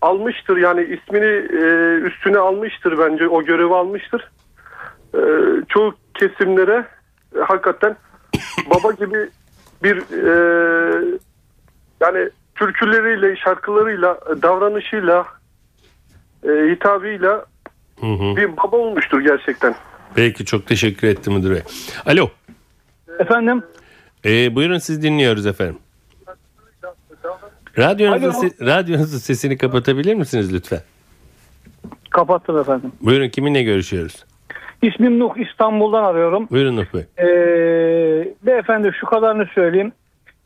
almıştır. 0.02 0.56
Yani 0.56 0.82
ismini 0.82 1.62
e, 1.62 1.96
üstüne 2.06 2.38
almıştır 2.38 2.98
bence. 2.98 3.28
O 3.28 3.42
görevi 3.42 3.74
almıştır. 3.74 4.30
Ee, 5.14 5.18
çoğu 5.68 5.94
kesimlere 6.14 6.86
e, 7.36 7.40
hakikaten 7.40 7.96
baba 8.70 8.92
gibi 8.92 9.28
bir 9.82 9.96
e, 9.96 11.18
yani 12.00 12.30
türküleriyle, 12.54 13.36
şarkılarıyla, 13.36 14.18
davranışıyla, 14.42 15.26
e, 16.44 16.48
hitabıyla 16.48 17.44
Hı 18.00 18.06
hı. 18.06 18.36
bir 18.36 18.56
baba 18.56 18.76
olmuştur 18.76 19.20
gerçekten. 19.20 19.74
Peki 20.14 20.44
çok 20.44 20.66
teşekkür 20.66 21.08
ettim 21.08 21.50
Bey. 21.50 21.62
Alo. 22.06 22.28
Efendim? 23.18 23.62
Ee, 24.24 24.54
buyurun 24.54 24.78
siz 24.78 25.02
dinliyoruz 25.02 25.46
efendim. 25.46 25.78
Radyonuzun, 27.78 28.30
se- 28.30 28.66
radyonuzun 28.66 29.18
sesini 29.18 29.58
kapatabilir 29.58 30.14
misiniz 30.14 30.54
lütfen? 30.54 30.80
Kapattım 32.10 32.58
efendim. 32.58 32.92
Buyurun 33.00 33.28
kiminle 33.28 33.62
görüşüyoruz? 33.62 34.24
İsmim 34.82 35.18
Nuh 35.18 35.36
İstanbul'dan 35.36 36.04
arıyorum. 36.04 36.48
Buyurun 36.50 36.76
Nuh 36.76 36.84
Bey. 36.94 37.02
Ee, 37.18 38.28
beyefendi 38.46 38.90
şu 39.00 39.06
kadarını 39.06 39.46
söyleyeyim. 39.54 39.92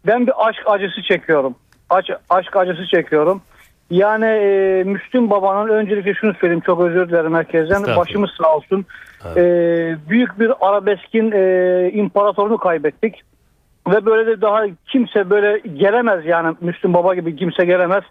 ben 0.07 0.27
bir 0.27 0.49
aşk 0.49 0.63
acısı 0.67 1.03
çekiyorum. 1.03 1.55
Aşk, 1.91 2.11
aşk 2.31 2.57
acısı 2.57 2.87
çekiyorum. 2.87 3.43
Yani 3.91 4.27
e, 4.27 4.83
Müslüm 4.87 5.31
Baba'nın 5.31 5.69
öncelikle 5.69 6.15
şunu 6.15 6.35
söyleyeyim 6.35 6.63
çok 6.67 6.81
özür 6.81 7.09
dilerim 7.09 7.35
herkesten. 7.35 7.97
Başımız 7.97 8.31
sağ 8.43 8.57
olsun. 8.57 8.87
E, 9.37 9.43
büyük 10.09 10.41
bir 10.41 10.53
arabeskin 10.61 11.33
e, 11.33 11.91
imparatorunu 11.95 12.59
kaybettik. 12.59 13.23
Ve 13.87 14.07
böyle 14.07 14.27
de 14.27 14.41
daha 14.41 14.63
kimse 14.87 15.31
böyle 15.31 15.59
gelemez 15.59 16.27
yani 16.27 16.57
Müslüm 16.61 16.95
Baba 16.95 17.15
gibi 17.15 17.37
kimse 17.37 17.65
gelemez. 17.65 18.05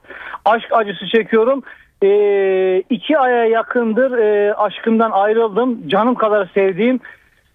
Aşk 0.46 0.68
acısı 0.72 1.08
çekiyorum. 1.08 1.64
E, 2.04 2.80
iki 2.90 3.20
aya 3.20 3.46
yakındır 3.46 4.18
e, 4.18 4.54
aşkımdan 4.54 5.12
ayrıldım. 5.12 5.88
Canım 5.88 6.16
kadar 6.16 6.50
sevdiğim. 6.54 7.00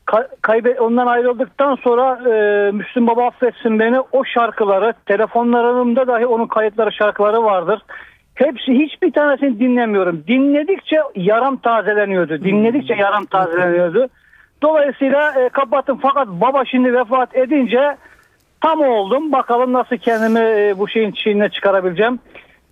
Ka- 0.06 0.28
kaybe 0.42 0.80
ondan 0.80 1.06
ayrıldıktan 1.06 1.74
sonra 1.74 2.30
e, 2.30 2.70
Müslüm 2.70 3.06
Baba 3.06 3.26
affetsin 3.26 3.78
beni 3.78 4.00
o 4.00 4.24
şarkıları 4.24 4.94
telefonlarımda 5.06 6.06
dahi 6.06 6.26
onun 6.26 6.46
kayıtları 6.46 6.92
şarkıları 6.92 7.44
vardır. 7.44 7.82
Hepsi 8.34 8.72
hiçbir 8.72 9.12
tanesini 9.12 9.60
dinlemiyorum. 9.60 10.24
Dinledikçe 10.28 10.96
yaram 11.16 11.56
tazeleniyordu. 11.56 12.44
Dinledikçe 12.44 12.94
yaram 12.94 13.26
tazeleniyordu. 13.26 14.08
Dolayısıyla 14.62 15.32
e, 15.40 15.48
kapattım 15.48 15.98
fakat 16.02 16.28
baba 16.28 16.64
şimdi 16.64 16.94
vefat 16.94 17.36
edince 17.36 17.96
tam 18.60 18.80
oldum. 18.80 19.32
Bakalım 19.32 19.72
nasıl 19.72 19.96
kendimi 19.96 20.38
e, 20.40 20.74
bu 20.78 20.88
şeyin 20.88 21.10
içine 21.12 21.48
çıkarabileceğim. 21.48 22.18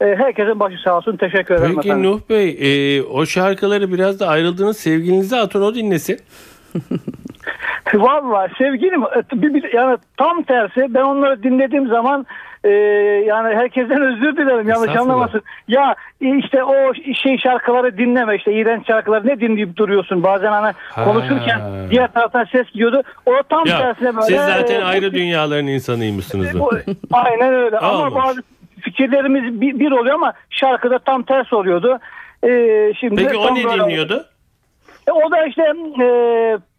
E, 0.01 0.05
herkesin 0.05 0.61
başı 0.61 0.77
sağ 0.85 0.97
olsun. 0.97 1.17
Teşekkür 1.17 1.55
ederim 1.55 1.73
Peki 1.77 1.89
efendim. 1.89 2.11
Nuh 2.11 2.21
Bey 2.31 2.49
e, 2.61 3.03
o 3.03 3.27
şarkıları 3.27 3.93
biraz 3.93 4.21
da 4.21 4.29
ayrıldığınız 4.29 4.77
sevgilinize 4.77 5.37
atın 5.37 5.63
o 5.63 5.75
dinlesin. 5.75 6.19
Vallahi 7.95 8.53
sevgilim 8.59 9.03
e, 9.03 9.23
bir- 9.55 9.73
yani 9.75 9.99
tam 10.17 10.43
tersi 10.43 10.95
ben 10.95 11.03
onları 11.03 11.43
dinlediğim 11.43 11.89
zaman 11.89 12.27
e, 12.65 12.69
yani 13.27 13.55
herkesten 13.57 14.03
özür 14.03 14.37
dilerim 14.37 14.69
yanlış 14.69 14.97
anlamasın. 14.97 15.43
Ya 15.69 15.95
e, 16.21 16.37
işte 16.39 16.65
o 16.65 16.95
şey 17.23 17.39
şarkıları 17.39 17.99
dinleme 17.99 18.37
işte 18.37 18.53
iğrenç 18.53 18.87
şarkıları 18.87 19.27
ne 19.27 19.41
dinleyip 19.41 19.77
duruyorsun 19.77 20.23
bazen 20.23 20.53
hani 20.53 20.73
Ha. 20.91 21.05
konuşurken 21.05 21.61
diğer 21.91 22.13
taraftan 22.13 22.45
ses 22.53 22.67
gidiyordu. 22.73 23.03
O 23.27 23.33
tam 23.49 23.67
Ya 23.67 23.79
tersine 23.79 24.17
böyle. 24.17 24.27
siz 24.27 24.37
zaten 24.41 24.81
e, 24.81 24.85
ayrı 24.85 25.13
dünyaların 25.13 25.67
insanıymışsınız. 25.67 26.61
bu- 26.61 26.71
Aynen 27.13 27.55
öyle 27.55 27.79
ama 27.83 28.15
bazı 28.15 28.43
fikirlerimiz 28.81 29.61
bir, 29.61 29.79
bir 29.79 29.91
oluyor 29.93 30.15
ama 30.15 30.33
şarkıda 30.51 30.99
tam 30.99 31.23
ters 31.23 31.53
oluyordu. 31.53 31.99
E, 32.45 32.49
şimdi 33.01 33.25
Peki 33.25 33.37
o 33.37 33.55
ne 33.55 33.65
böyle- 33.65 33.83
dinliyordu? 33.85 34.25
e, 35.09 35.13
o 35.13 35.31
da 35.31 35.47
işte 35.47 35.63
e, 36.03 36.09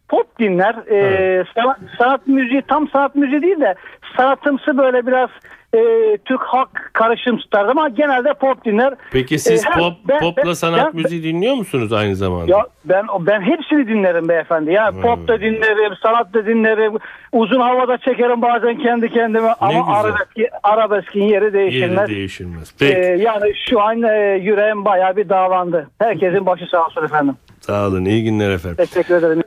pop 0.08 0.38
dinler. 0.38 0.74
E, 0.90 1.44
sanat, 1.54 1.78
sanat 1.98 2.26
müziği 2.26 2.62
tam 2.62 2.88
sanat 2.88 3.14
müziği 3.14 3.42
değil 3.42 3.60
de 3.60 3.74
sanatımsı 4.16 4.78
böyle 4.78 5.06
biraz 5.06 5.30
e, 5.74 5.78
Türk 6.24 6.40
halk 6.42 6.90
karışım 6.92 7.38
tutardı 7.38 7.70
ama 7.70 7.88
genelde 7.88 8.34
pop 8.34 8.64
dinler. 8.64 8.94
Peki 9.12 9.38
siz 9.38 9.64
E, 9.66 9.70
pop 9.78 9.92
ben- 10.08 10.18
popla 10.20 10.42
ben- 10.46 10.52
sanat 10.52 10.86
ben- 10.86 10.96
müziği 11.02 11.22
dinliyor 11.22 11.54
musunuz 11.54 11.92
aynı 11.92 12.16
zamanda? 12.16 12.50
Ya 12.50 12.66
ben 12.84 13.06
ben 13.20 13.40
hepsini 13.40 13.88
dinlerim 13.88 14.28
beyefendi. 14.28 14.72
Ya 14.72 14.92
Hmm. 14.92 15.02
pop 15.02 15.28
da 15.28 15.40
dinlerim, 15.40 15.92
sanat 16.02 16.34
da 16.34 16.46
dinlerim. 16.46 16.92
Uzun 17.32 17.60
havada 17.60 17.98
çekerim 17.98 18.42
bazen 18.42 18.78
kendi 18.78 19.08
kendime 19.08 19.54
ama 19.60 19.72
güzel. 19.72 19.94
arabeski, 19.94 20.48
arabeskin 20.62 21.22
yeri 21.24 21.44
Yeri 21.44 21.52
değişilmez. 21.52 22.08
değişilmez. 22.08 22.68
E, 22.70 22.74
Peki 22.78 23.22
yani 23.22 23.52
şu 23.70 23.80
an 23.80 24.02
e, 24.02 24.38
yüreğim 24.42 24.84
bayağı 24.84 25.16
bir 25.16 25.28
dağlandı. 25.28 25.90
Herkesin 25.98 26.46
başı 26.46 26.66
sağ 26.66 26.86
olsun 26.86 27.04
efendim. 27.04 27.34
sağ 27.60 27.86
olun 27.88 28.04
iyi 28.04 28.24
günler 28.24 28.50
efendim. 28.50 28.76
Teşekkür 28.76 29.14
ederim. 29.14 29.42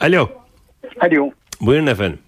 Alo 0.00 0.28
Alo. 1.00 1.30
buyurun 1.60 1.86
efendim. 1.86 2.18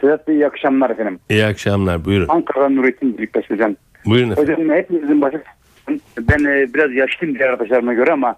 Sedat 0.00 0.28
Bey 0.28 0.34
iyi 0.34 0.46
akşamlar 0.46 0.90
efendim. 0.90 1.18
İyi 1.30 1.44
akşamlar 1.44 2.04
buyurun. 2.04 2.26
Ankara'dan 2.28 2.76
Nurettin 2.76 3.18
Büyüktaş 3.18 3.50
hocam. 3.50 3.76
Buyurun 4.06 4.30
efendim. 4.30 4.54
Hocam 4.54 4.76
hepimizin 4.76 5.22
başı 5.22 5.42
ben 6.18 6.44
e, 6.44 6.74
biraz 6.74 6.92
yaşlıyım 6.92 7.38
diğer 7.38 7.48
arkadaşlarıma 7.48 7.94
göre 7.94 8.12
ama 8.12 8.36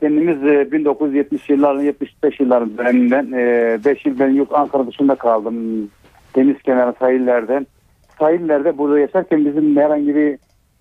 kendimiz 0.00 0.44
e, 0.44 0.72
1970 0.72 1.50
yılların 1.50 1.80
75 1.80 2.40
yılların 2.40 2.78
döneminden 2.78 3.32
5 3.84 4.06
yıl 4.06 4.18
ben 4.18 4.28
yurt 4.28 4.52
Ankara 4.52 4.86
dışında 4.86 5.14
kaldım. 5.14 5.54
Deniz 6.36 6.62
kenarı 6.62 6.94
sahillerde. 6.98 7.66
Sahillerde 8.18 8.78
burada 8.78 8.98
yaşarken 8.98 9.44
bizim 9.44 9.76
herhangi 9.76 10.14
bir 10.14 10.38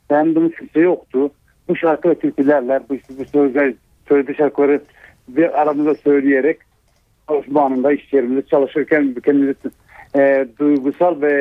beğendiğimiz 0.10 0.56
kimse 0.56 0.80
yoktu. 0.80 1.32
Bu 1.68 1.76
şarkı 1.76 2.10
ve 2.10 2.16
türkülerle 2.16 2.80
bu, 2.90 2.98
bu 3.20 3.26
sözler, 3.26 3.74
söylediği 4.08 4.38
şarkıları 4.38 4.82
bir 5.28 5.62
aramızda 5.62 5.96
söyleyerek 5.96 6.60
çalışma 7.30 7.62
anında 7.62 7.92
iş 7.92 8.14
yerimizde 8.14 8.48
çalışırken 8.48 9.16
kendimizi 9.26 9.56
e, 10.16 10.48
duygusal 10.60 11.22
ve 11.22 11.32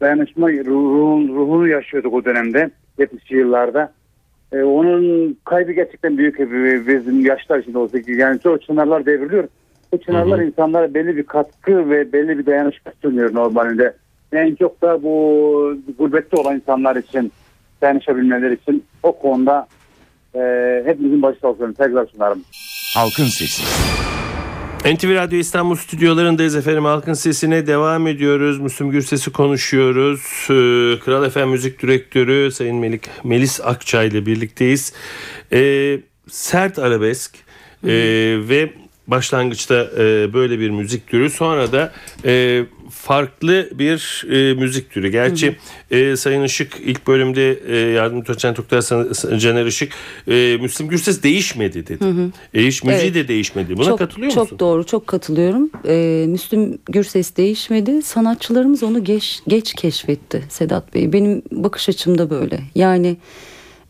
dayanışma 0.00 0.50
ruhun, 0.50 1.28
ruhunu 1.28 1.68
yaşıyorduk 1.68 2.14
o 2.14 2.24
dönemde 2.24 2.70
70'li 2.98 3.36
yıllarda. 3.36 3.92
E, 4.52 4.62
onun 4.62 5.36
kaybı 5.44 5.72
gerçekten 5.72 6.18
büyük 6.18 6.38
bizim 6.88 7.26
yaşlar 7.26 7.58
için 7.58 7.74
olsa 7.74 8.00
ki 8.00 8.12
yani 8.12 8.40
çok 8.40 8.62
çınarlar 8.62 9.06
devriliyor. 9.06 9.48
Bu 9.92 9.98
çınarlar 9.98 10.38
insanlara 10.38 10.94
belli 10.94 11.16
bir 11.16 11.22
katkı 11.22 11.90
ve 11.90 12.12
belli 12.12 12.38
bir 12.38 12.46
dayanışma 12.46 12.92
sunuyor 13.02 13.34
normalinde. 13.34 13.94
En 14.32 14.54
çok 14.54 14.82
da 14.82 15.02
bu 15.02 15.76
gurbette 15.98 16.36
olan 16.36 16.56
insanlar 16.56 16.96
için 16.96 17.32
dayanışabilmeleri 17.82 18.54
için 18.54 18.84
o 19.02 19.18
konuda 19.18 19.66
e, 20.34 20.40
hepimizin 20.86 21.22
başı 21.22 21.48
olsun. 21.48 21.72
Tekrar 21.72 22.06
sunarım. 22.06 22.42
Halkın 22.94 23.24
Sesi. 23.24 23.62
NTV 24.84 25.14
Radyo 25.14 25.38
İstanbul 25.38 25.76
stüdyolarındayız 25.76 26.56
efendim. 26.56 26.84
Halkın 26.84 27.12
sesine 27.12 27.66
devam 27.66 28.06
ediyoruz. 28.06 28.60
Müslüm 28.60 28.90
Gürses'i 28.90 29.32
konuşuyoruz. 29.32 30.20
Ee, 30.50 30.98
Kral 31.04 31.30
FM 31.30 31.48
Müzik 31.48 31.82
Direktörü 31.82 32.50
Sayın 32.52 32.76
Melik, 32.76 33.02
Melis 33.24 33.60
Akçay 33.60 34.08
ile 34.08 34.26
birlikteyiz. 34.26 34.92
Ee, 35.52 36.00
sert 36.28 36.78
arabesk 36.78 37.36
ee, 37.84 37.88
ve 38.48 38.72
başlangıçta 39.06 39.90
e, 39.98 40.32
böyle 40.32 40.58
bir 40.58 40.70
müzik 40.70 41.06
türü. 41.06 41.30
Sonra 41.30 41.72
da 41.72 41.92
e, 42.24 42.64
farklı 42.90 43.70
bir 43.74 44.24
e, 44.30 44.54
müzik 44.54 44.90
türü. 44.90 45.08
Gerçi 45.08 45.56
e, 45.90 46.16
Sayın 46.16 46.42
Işık 46.42 46.80
ilk 46.84 47.06
bölümde 47.06 47.58
e, 47.68 47.76
yardımcı 47.76 48.28
doçent 48.28 48.56
doktor 48.58 48.82
Caner 49.38 49.66
Işık 49.66 49.92
e, 50.28 50.58
Müslüm 50.60 50.88
Gürses 50.88 51.22
değişmedi 51.22 51.86
dedi. 51.86 52.04
E, 52.54 52.66
hiç 52.66 52.84
müziği 52.84 53.02
Evet. 53.02 53.14
de 53.14 53.28
değişmedi. 53.28 53.76
Buna 53.76 53.88
çok, 53.88 53.98
katılıyor 53.98 54.32
çok 54.32 54.42
musun? 54.42 54.58
doğru, 54.58 54.86
çok 54.86 55.06
katılıyorum. 55.06 55.70
Ee, 55.86 56.24
Müslüm 56.28 56.78
Gürses 56.86 57.36
değişmedi. 57.36 58.02
Sanatçılarımız 58.02 58.82
onu 58.82 59.04
geç 59.04 59.40
geç 59.48 59.74
keşfetti 59.74 60.42
Sedat 60.48 60.94
Bey. 60.94 61.12
Benim 61.12 61.42
bakış 61.52 61.88
açım 61.88 62.18
da 62.18 62.30
böyle. 62.30 62.60
Yani 62.74 63.16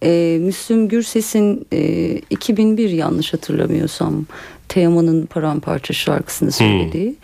e, 0.03 0.39
Müslüm 0.41 0.89
Gürses'in 0.89 1.67
e, 1.73 2.21
2001 2.31 2.91
yanlış 2.91 3.33
hatırlamıyorsam 3.33 4.27
Teoman'ın 4.69 5.27
Paramparça 5.27 5.95
şarkısını 5.95 6.53
söylediği 6.53 7.15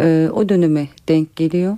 e, 0.00 0.28
o 0.32 0.48
döneme 0.48 0.88
denk 1.08 1.36
geliyor. 1.36 1.76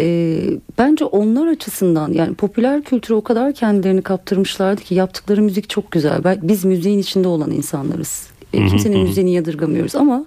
E, 0.00 0.38
bence 0.78 1.04
onlar 1.04 1.46
açısından 1.46 2.12
yani 2.12 2.34
popüler 2.34 2.82
kültüre 2.82 3.14
o 3.14 3.22
kadar 3.22 3.54
kendilerini 3.54 4.02
kaptırmışlardı 4.02 4.82
ki 4.82 4.94
yaptıkları 4.94 5.42
müzik 5.42 5.70
çok 5.70 5.90
güzel. 5.90 6.24
Ben, 6.24 6.38
biz 6.42 6.64
müziğin 6.64 6.98
içinde 6.98 7.28
olan 7.28 7.50
insanlarız. 7.50 8.26
E, 8.52 8.66
kimsenin 8.66 9.00
müziğini 9.00 9.34
yadırgamıyoruz 9.34 9.94
ama 9.94 10.24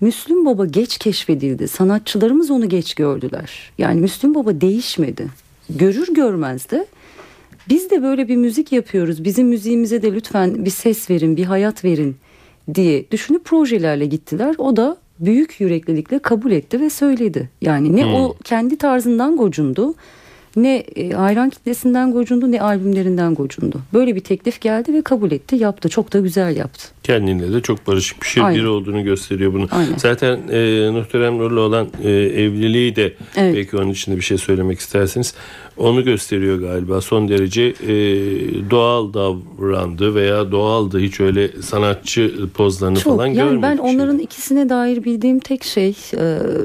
Müslüm 0.00 0.46
Baba 0.46 0.66
geç 0.66 0.98
keşfedildi. 0.98 1.68
Sanatçılarımız 1.68 2.50
onu 2.50 2.68
geç 2.68 2.94
gördüler. 2.94 3.72
Yani 3.78 4.00
Müslüm 4.00 4.34
Baba 4.34 4.60
değişmedi. 4.60 5.26
Görür 5.70 6.14
görmez 6.14 6.70
de 6.70 6.86
biz 7.68 7.90
de 7.90 8.02
böyle 8.02 8.28
bir 8.28 8.36
müzik 8.36 8.72
yapıyoruz. 8.72 9.24
Bizim 9.24 9.48
müziğimize 9.48 10.02
de 10.02 10.12
lütfen 10.12 10.64
bir 10.64 10.70
ses 10.70 11.10
verin, 11.10 11.36
bir 11.36 11.44
hayat 11.44 11.84
verin 11.84 12.16
diye 12.74 13.10
düşünüp 13.10 13.44
projelerle 13.44 14.06
gittiler. 14.06 14.54
O 14.58 14.76
da 14.76 14.96
büyük 15.20 15.60
yüreklilikle 15.60 16.18
kabul 16.18 16.50
etti 16.50 16.80
ve 16.80 16.90
söyledi. 16.90 17.50
Yani 17.60 17.96
ne 17.96 18.06
o 18.06 18.36
kendi 18.44 18.76
tarzından 18.76 19.36
gocundu, 19.36 19.94
ne 20.56 20.76
e, 20.76 21.10
hayran 21.10 21.50
kitlesinden 21.50 22.12
gocundu, 22.12 22.52
ne 22.52 22.60
albümlerinden 22.60 23.34
gocundu. 23.34 23.80
Böyle 23.92 24.14
bir 24.14 24.20
teklif 24.20 24.60
geldi 24.60 24.94
ve 24.94 25.02
kabul 25.02 25.30
etti, 25.30 25.56
yaptı. 25.56 25.88
Çok 25.88 26.12
da 26.12 26.20
güzel 26.20 26.56
yaptı. 26.56 26.88
Kendine 27.06 27.52
de 27.52 27.60
çok 27.60 27.86
barışık 27.86 28.22
bir 28.22 28.26
şey 28.26 28.42
Aynen. 28.42 28.58
biri 28.60 28.68
olduğunu 28.68 29.04
gösteriyor 29.04 29.52
bunu. 29.52 29.66
Aynen. 29.70 29.96
Zaten 29.96 30.40
e, 30.52 30.90
Muhterem 30.90 31.38
Nur'la 31.38 31.60
olan 31.60 31.86
e, 32.04 32.10
evliliği 32.10 32.96
de 32.96 33.14
Evet. 33.36 33.54
belki 33.56 33.76
onun 33.76 33.90
için 33.90 34.12
de 34.12 34.16
bir 34.16 34.22
şey 34.22 34.38
söylemek 34.38 34.78
isterseniz 34.78 35.34
onu 35.76 36.04
gösteriyor 36.04 36.58
galiba. 36.60 37.00
Son 37.00 37.28
derece 37.28 37.62
e, 37.62 37.90
doğal 38.70 39.12
davrandı 39.14 40.14
veya 40.14 40.52
doğaldı. 40.52 40.98
Hiç 40.98 41.20
öyle 41.20 41.48
sanatçı 41.62 42.34
pozlarını 42.54 42.98
Çok 43.00 43.12
falan 43.16 43.26
yani 43.26 43.36
görmedik. 43.36 43.62
ben 43.62 43.76
şimdi. 43.76 43.80
onların 43.88 44.18
ikisine 44.18 44.68
dair 44.68 45.04
bildiğim 45.04 45.38
tek 45.38 45.64
şey 45.64 45.96
e, 46.14 46.18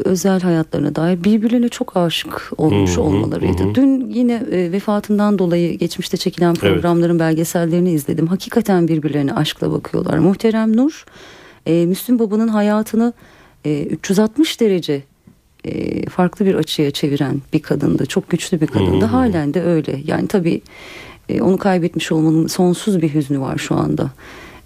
özel 0.05 0.41
hayatlarına 0.41 0.95
dair 0.95 1.23
birbirlerine 1.23 1.69
çok 1.69 1.97
aşık 1.97 2.51
olmuş 2.57 2.91
Hı 2.91 2.95
hı, 2.95 3.01
olmalarıydı. 3.01 3.63
hı 3.63 3.67
hı. 3.69 3.75
Dün 3.75 4.09
yine 4.09 4.43
e, 4.51 4.71
vefatından 4.71 5.39
dolayı 5.39 5.77
geçmişte 5.77 6.17
çekilen 6.17 6.53
programların 6.55 7.19
belgesellerini 7.19 7.91
izledim. 7.91 8.27
Hakikaten 8.27 8.87
birbirlerine 8.87 9.33
aşkla 9.33 9.71
bakıyorlar. 9.71 10.17
Muhterem 10.31 10.77
Nur 10.77 11.05
e, 11.65 11.85
Müslüm 11.85 12.19
Baba'nın 12.19 12.47
hayatını 12.47 13.13
e, 13.65 13.83
360 13.83 14.61
derece 14.61 15.03
e, 15.65 16.05
farklı 16.09 16.45
bir 16.45 16.55
açıya 16.55 16.91
çeviren 16.91 17.41
bir 17.53 17.61
kadındı. 17.61 18.05
Çok 18.05 18.29
güçlü 18.29 18.61
bir 18.61 18.67
kadındı. 18.67 19.05
Halen 19.05 19.53
de 19.53 19.63
öyle. 19.63 19.99
Yani 20.05 20.27
tabii 20.27 20.61
e, 21.29 21.41
onu 21.41 21.57
kaybetmiş 21.57 22.11
olmanın 22.11 22.47
sonsuz 22.47 23.01
bir 23.01 23.13
hüznü 23.13 23.39
var 23.39 23.57
şu 23.57 23.75
anda. 23.75 24.11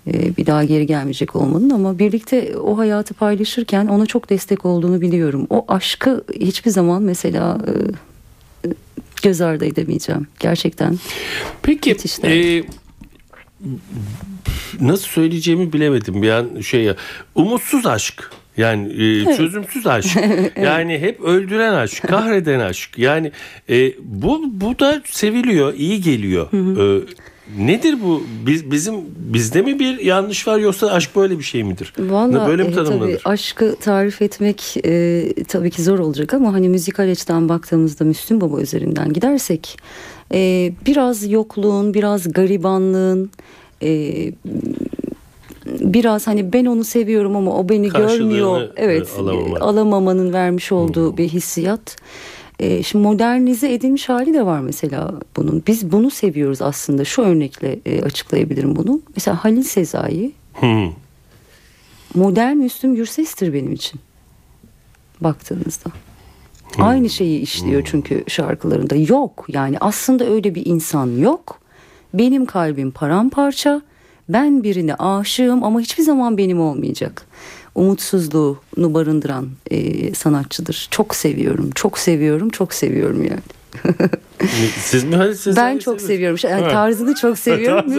E, 0.07 0.37
bir 0.37 0.45
daha 0.45 0.63
geri 0.63 0.85
gelmeyecek 0.85 1.35
olmanın 1.35 1.69
ama 1.69 1.99
birlikte 1.99 2.57
o 2.57 2.77
hayatı 2.77 3.13
paylaşırken 3.13 3.87
ona 3.87 4.05
çok 4.05 4.29
destek 4.29 4.65
olduğunu 4.65 5.01
biliyorum. 5.01 5.47
O 5.49 5.65
aşkı 5.67 6.23
hiçbir 6.39 6.71
zaman 6.71 7.01
mesela 7.01 7.57
e, 7.67 7.71
e, 8.69 8.73
göz 9.23 9.41
ardı 9.41 9.65
edemeyeceğim. 9.65 10.27
Gerçekten. 10.39 10.99
Peki 11.61 11.95
e, 12.23 12.63
nasıl 14.81 15.07
söyleyeceğimi 15.07 15.73
bilemedim. 15.73 16.21
Bir 16.21 16.29
an 16.29 16.59
şey 16.59 16.91
umutsuz 17.35 17.85
aşk. 17.85 18.31
Yani 18.57 18.93
e, 18.93 19.37
çözümsüz 19.37 19.87
aşk. 19.87 20.17
Yani 20.61 20.99
hep 20.99 21.21
öldüren 21.21 21.73
aşk 21.73 22.07
kahreden 22.07 22.59
aşk. 22.59 22.97
Yani 22.97 23.31
e, 23.69 23.91
bu 23.99 24.41
bu 24.51 24.79
da 24.79 25.01
seviliyor 25.05 25.73
iyi 25.73 26.01
geliyor. 26.01 26.47
E, 26.53 27.05
nedir 27.57 27.97
bu 28.03 28.23
biz 28.45 28.71
bizim 28.71 28.95
bizde 29.17 29.61
mi 29.61 29.79
bir 29.79 29.99
yanlış 29.99 30.47
var 30.47 30.59
yoksa 30.59 30.87
aşk 30.87 31.15
böyle 31.15 31.39
bir 31.39 31.43
şey 31.43 31.63
midir 31.63 31.93
Valla 31.99 32.47
böyle 32.47 32.63
mi 32.63 32.69
e, 32.69 32.73
tabii 32.73 32.87
tanımlanır 32.87 33.21
aşkı 33.25 33.75
tarif 33.75 34.21
etmek 34.21 34.77
e, 34.85 35.23
tabii 35.47 35.71
ki 35.71 35.83
zor 35.83 35.99
olacak 35.99 36.33
ama 36.33 36.53
hani 36.53 36.69
müzikal 36.69 37.11
açıdan 37.11 37.49
baktığımızda 37.49 38.03
Müslüm 38.05 38.41
Baba 38.41 38.61
üzerinden 38.61 39.13
gidersek 39.13 39.77
e, 40.33 40.71
biraz 40.85 41.31
yokluğun, 41.31 41.93
biraz 41.93 42.33
garibanlığın, 42.33 43.31
e, 43.83 44.13
biraz 45.65 46.27
hani 46.27 46.53
ben 46.53 46.65
onu 46.65 46.83
seviyorum 46.83 47.35
ama 47.35 47.57
o 47.59 47.69
beni 47.69 47.89
görmüyor. 47.89 48.69
Evet, 48.75 49.09
e, 49.17 49.21
alamamak. 49.21 49.61
alamamanın 49.61 50.33
vermiş 50.33 50.71
olduğu 50.71 51.17
bir 51.17 51.29
hissiyat. 51.29 51.95
E, 52.59 52.83
şimdi 52.83 53.03
modernize 53.03 53.73
edilmiş 53.73 54.09
hali 54.09 54.33
de 54.33 54.45
var 54.45 54.59
mesela 54.59 55.13
bunun. 55.35 55.63
Biz 55.67 55.91
bunu 55.91 56.09
seviyoruz 56.11 56.61
aslında. 56.61 57.05
Şu 57.05 57.21
örnekle 57.21 57.79
e, 57.85 58.01
açıklayabilirim 58.01 58.75
bunu. 58.75 59.01
Mesela 59.15 59.43
Halil 59.43 59.63
Sezai 59.63 60.31
Hı. 60.53 60.87
modern 62.15 62.57
Müslüm 62.57 62.95
Gürses'tir 62.95 63.53
benim 63.53 63.71
için. 63.71 63.99
Baktığınızda. 65.21 65.89
Aynı 66.77 67.09
şeyi 67.09 67.39
işliyor 67.39 67.81
çünkü 67.85 68.23
şarkılarında. 68.27 68.95
Yok 68.95 69.45
yani 69.47 69.77
aslında 69.79 70.25
öyle 70.25 70.55
bir 70.55 70.65
insan 70.65 71.17
yok. 71.17 71.59
Benim 72.13 72.45
kalbim 72.45 72.91
paramparça. 72.91 73.81
Ben 74.29 74.63
birine 74.63 74.95
aşığım 74.95 75.63
ama 75.63 75.79
hiçbir 75.79 76.03
zaman 76.03 76.37
benim 76.37 76.59
olmayacak. 76.61 77.25
Umutsuzluğunu 77.75 78.93
barındıran 78.93 79.49
e, 79.71 80.13
sanatçıdır. 80.13 80.87
Çok 80.91 81.15
seviyorum, 81.15 81.69
çok 81.75 81.99
seviyorum, 81.99 82.49
çok 82.49 82.73
seviyorum 82.73 83.23
yani. 83.23 83.54
Siz 84.77 85.03
mi 85.03 85.15
Sezai 85.35 85.55
ben 85.73 85.77
çok 85.79 86.01
seviyorsunuz? 86.01 86.41
seviyorum. 86.41 86.63
Yani 86.63 86.63
Ha. 86.63 86.69
tarzını 86.69 87.15
çok 87.15 87.37
seviyorum. 87.39 87.93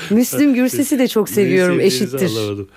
Müslüm 0.10 0.54
Gürses'i 0.54 0.98
de 0.98 1.08
çok 1.08 1.28
seviyorum. 1.28 1.80
Eşittir. 1.80 2.30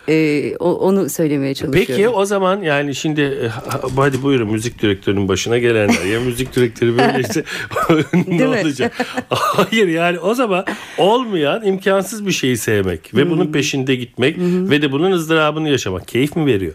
E, 0.10 0.56
o- 0.58 0.74
onu 0.76 1.10
söylemeye 1.10 1.54
çalışıyorum. 1.56 1.94
Peki 1.96 2.10
o 2.10 2.26
zaman 2.26 2.62
yani 2.62 2.96
şimdi 2.96 3.22
e, 3.22 3.48
ha- 3.48 3.82
hadi 3.98 4.24
buyurun 4.24 4.52
müzik 4.52 4.82
direktörünün 4.82 5.28
başına 5.28 5.58
gelenler. 5.58 6.06
Ya 6.06 6.20
müzik 6.20 6.56
direktörü 6.56 6.98
böyleyse 6.98 7.44
ne 8.28 8.48
olacak? 8.48 9.06
Hayır 9.30 9.88
yani 9.88 10.20
o 10.20 10.34
zaman 10.34 10.65
olmayan 10.98 11.65
imkansız 11.65 12.26
bir 12.28 12.32
şeyi 12.32 12.58
sevmek 12.58 13.15
ve 13.15 13.30
bunun 13.30 13.52
peşinde 13.52 13.96
gitmek 13.96 14.38
ve 14.39 14.82
de 14.82 14.91
bunun 14.91 15.12
ızdırabını 15.12 15.70
yaşamak 15.70 16.08
keyif 16.08 16.36
mi 16.36 16.46
veriyor? 16.46 16.74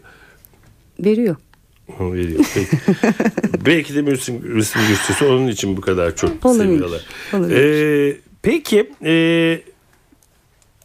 Veriyor. 1.01 1.37
Hı, 1.99 2.13
Veriyor. 2.13 2.45
Peki. 2.55 2.77
Belki 3.67 3.95
de 3.95 4.03
Müslüm, 4.03 4.35
Müslüm 4.43 4.83
Gürses'i 4.89 5.25
onun 5.25 5.47
için 5.49 5.77
bu 5.77 5.81
kadar 5.81 6.17
çok 6.17 6.47
Olabilir, 6.47 6.65
seviyorlar. 6.65 7.01
olabilir. 7.33 7.57
Ee, 8.11 8.17
peki 8.43 8.91
e, 9.05 9.61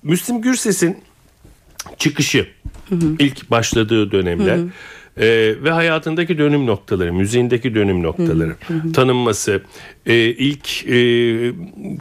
Müslüm 0.04 0.42
Gürses'in 0.42 0.98
çıkışı 1.98 2.48
ilk 3.20 3.52
başladığı 3.52 4.12
dönemler 4.12 4.60
e, 5.18 5.56
ve 5.64 5.72
hayatındaki 5.72 6.38
dönüm 6.38 6.66
noktaları, 6.66 7.14
müziğindeki 7.14 7.76
dönüm 7.76 8.04
noktaları, 8.04 8.56
tanınması, 8.94 9.62
e, 10.06 10.16
ilk 10.16 10.88
e, 10.88 10.98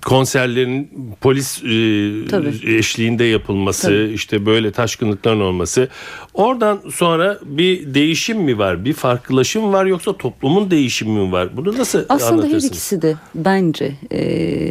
konserlerin 0.04 0.90
polis 1.20 1.58
e, 1.58 2.28
Tabii. 2.30 2.76
eşliğinde 2.76 3.24
yapılması, 3.24 3.86
Tabii. 3.86 4.12
işte 4.12 4.46
böyle 4.46 4.70
taşkınlıkların 4.70 5.40
olması. 5.40 5.88
Oradan 6.34 6.80
sonra 6.92 7.38
bir 7.44 7.94
değişim 7.94 8.38
mi 8.38 8.58
var, 8.58 8.84
bir 8.84 8.92
farklılaşım 8.92 9.72
var 9.72 9.86
yoksa 9.86 10.16
toplumun 10.16 10.70
değişimi 10.70 11.20
mi 11.20 11.32
var? 11.32 11.56
Bunu 11.56 11.78
nasıl 11.78 12.04
Aslında 12.08 12.46
her 12.46 12.56
ikisi 12.56 13.02
de 13.02 13.14
bence 13.34 13.92
e, 14.12 14.20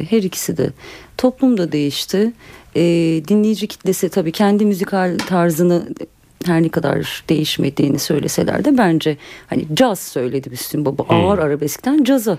her 0.10 0.24
ikisi 0.24 0.58
de 0.58 0.70
toplum 1.18 1.58
da 1.58 1.72
değişti. 1.72 2.34
E, 2.76 2.82
dinleyici 3.28 3.68
kitlesi 3.68 4.10
tabii 4.10 4.32
kendi 4.32 4.66
müzikal 4.66 5.18
tarzını 5.18 5.88
her 6.44 6.64
ne 6.64 6.70
kadar 6.70 7.24
değişmediğini 7.30 8.00
söyleseler 8.00 8.66
de 8.66 8.78
bence 8.78 9.18
hani 9.48 9.66
caz 9.74 10.00
söyledi 10.00 10.50
Müslüm 10.50 10.86
Baba 10.86 11.06
ağır 11.10 11.40
arabeskten 11.40 12.04
caza 12.04 12.38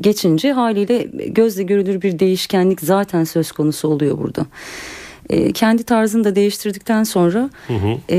geçince 0.00 0.52
haliyle 0.52 1.08
gözle 1.26 1.62
görülür 1.62 2.02
bir 2.02 2.18
değişkenlik 2.18 2.80
zaten 2.80 3.24
söz 3.24 3.52
konusu 3.52 3.88
oluyor 3.88 4.18
burada. 4.18 4.46
E, 5.30 5.52
kendi 5.52 5.84
tarzını 5.84 6.24
da 6.24 6.34
değiştirdikten 6.36 7.04
sonra 7.04 7.50
e, 8.10 8.16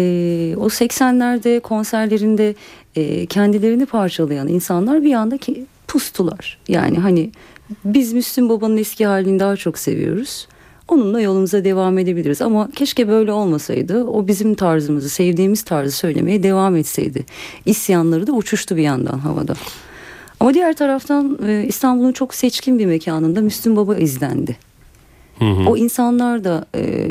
o 0.58 0.66
80'lerde 0.68 1.60
konserlerinde 1.60 2.56
e, 2.96 3.26
kendilerini 3.26 3.86
parçalayan 3.86 4.48
insanlar 4.48 5.04
bir 5.04 5.14
anda 5.14 5.38
ki 5.38 5.66
pustular. 5.88 6.60
Yani 6.68 6.98
hani 6.98 7.32
biz 7.86 8.14
Müslüm 8.14 8.50
Baba'nın 8.50 8.78
eski 8.78 9.06
halini 9.06 9.40
daha 9.40 9.56
çok 9.56 9.78
seviyoruz. 9.78 10.48
Onunla 10.88 11.22
yolumuza 11.22 11.64
devam 11.66 11.98
edebiliriz 11.98 12.42
ama 12.42 12.70
keşke 12.76 13.08
böyle 13.08 13.32
olmasaydı. 13.32 14.04
O 14.04 14.28
bizim 14.28 14.56
tarzımızı, 14.56 15.10
sevdiğimiz 15.10 15.64
tarzı 15.64 15.92
söylemeye 15.92 16.44
devam 16.44 16.76
etseydi. 16.76 17.26
İsyanları 17.66 18.28
da 18.28 18.32
uçuştu 18.32 18.76
bir 18.76 18.82
yandan 18.82 19.20
havada. 19.20 19.54
Ama 20.40 20.54
diğer 20.54 20.76
taraftan 20.76 21.40
e, 21.48 21.64
İstanbul'un 21.68 22.12
çok 22.12 22.34
seçkin 22.34 22.80
bir 22.80 22.86
mekanında 22.86 23.42
Müslüm 23.42 23.76
Baba 23.76 23.96
izlendi. 23.96 24.58
O 25.68 25.78
insanlar 25.78 26.44
da 26.44 26.66
e, 26.76 27.08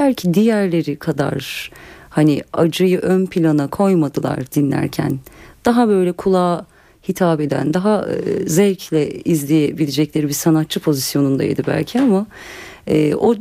belki 0.00 0.34
diğerleri 0.34 0.96
kadar 0.96 1.70
hani 2.10 2.42
acıyı 2.52 2.98
ön 2.98 3.26
plana 3.26 3.66
koymadılar 3.66 4.52
dinlerken. 4.54 5.18
Daha 5.64 5.88
böyle 5.88 6.12
kulağa 6.12 6.66
hitap 7.08 7.40
eden, 7.40 7.74
daha 7.74 8.06
e, 8.06 8.48
zevkle 8.48 9.10
izleyebilecekleri 9.10 10.28
bir 10.28 10.32
sanatçı 10.32 10.80
pozisyonundaydı 10.80 11.62
belki 11.66 12.00
ama 12.00 12.26
e, 12.86 13.14
o 13.14 13.34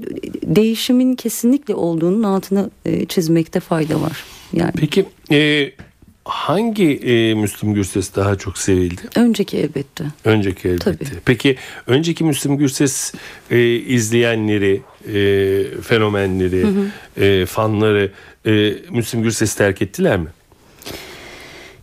değişimin 0.43 1.15
kesinlikle 1.15 1.75
olduğunun 1.75 2.23
altını 2.23 2.71
e, 2.85 3.05
çizmekte 3.05 3.59
fayda 3.59 4.01
var. 4.01 4.23
Yani 4.53 4.71
Peki 4.77 5.05
e, 5.31 5.71
hangi 6.25 6.93
e, 6.95 7.33
Müslüm 7.33 7.73
Gürses 7.73 8.15
daha 8.15 8.35
çok 8.35 8.57
sevildi? 8.57 9.01
önceki 9.15 9.57
elbette. 9.57 10.03
Önceki 10.25 10.67
elbette. 10.67 10.91
Tabii. 10.91 11.19
Peki 11.25 11.55
önceki 11.87 12.23
Müslüm 12.23 12.57
Gürses 12.57 13.13
e, 13.51 13.75
izleyenleri, 13.75 14.81
e, 15.07 15.81
fenomenleri, 15.81 16.65
e, 17.17 17.45
fanları 17.45 18.11
e, 18.45 18.73
Müslüm 18.89 19.23
Gürses'i 19.23 19.57
terk 19.57 19.81
ettiler 19.81 20.17
mi? 20.17 20.27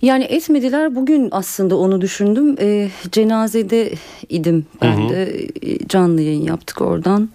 Yani 0.02 0.24
etmediler. 0.24 0.94
Bugün 0.94 1.28
aslında 1.32 1.76
onu 1.76 2.00
düşündüm. 2.00 2.56
Ee, 2.60 2.90
cenazede 3.12 3.92
idim 4.28 4.66
ben 4.82 5.08
de. 5.08 5.46
Ee, 5.62 5.88
Canlı 5.88 6.22
yayın 6.22 6.42
yaptık 6.42 6.80
oradan. 6.80 7.28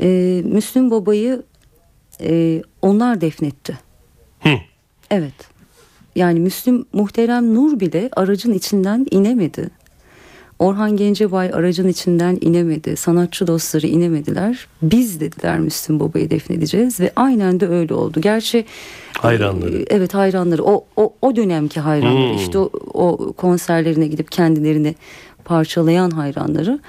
Ee, 0.00 0.42
Müslüm 0.44 0.90
Baba'yı 0.90 1.42
e, 2.20 2.62
onlar 2.82 3.20
defnetti. 3.20 3.78
Hı. 4.40 4.54
Evet. 5.10 5.34
Yani 6.16 6.40
Müslüm 6.40 6.84
Muhterem 6.92 7.54
Nur 7.54 7.80
bile 7.80 8.10
aracın 8.16 8.52
içinden 8.52 9.06
inemedi. 9.10 9.70
Orhan 10.62 10.96
Gencebay 10.96 11.50
aracın 11.52 11.88
içinden 11.88 12.38
inemedi. 12.40 12.96
Sanatçı 12.96 13.46
dostları 13.46 13.86
inemediler. 13.86 14.66
Biz 14.82 15.20
dediler 15.20 15.58
Müslüm 15.58 16.00
Baba'yı 16.00 16.30
defnedeceğiz 16.30 17.00
ve 17.00 17.12
aynen 17.16 17.60
de 17.60 17.68
öyle 17.68 17.94
oldu. 17.94 18.20
Gerçi 18.20 18.64
Hayranları. 19.18 19.78
e, 19.78 19.84
evet 19.90 20.14
hayranları. 20.14 20.64
O 20.64 20.84
o 20.96 21.12
o 21.22 21.36
dönemki 21.36 21.80
hayranları. 21.80 22.28
Hmm. 22.28 22.36
İşte 22.36 22.58
o, 22.58 22.70
o 22.94 23.32
konserlerine 23.32 24.06
gidip 24.06 24.32
kendilerini 24.32 24.94
parçalayan 25.44 26.10
hayranları 26.10 26.72
e, 26.72 26.80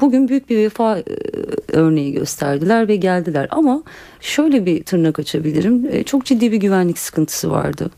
bugün 0.00 0.28
büyük 0.28 0.50
bir 0.50 0.56
vefa 0.58 0.98
e, 0.98 1.04
örneği 1.72 2.12
gösterdiler 2.12 2.88
ve 2.88 2.96
geldiler 2.96 3.46
ama 3.50 3.82
şöyle 4.20 4.66
bir 4.66 4.82
tırnak 4.84 5.18
açabilirim 5.18 5.86
E, 5.90 6.02
çok 6.02 6.24
ciddi 6.24 6.52
bir 6.52 6.56
güvenlik 6.56 6.98
sıkıntısı 6.98 7.50
vardı 7.50 7.90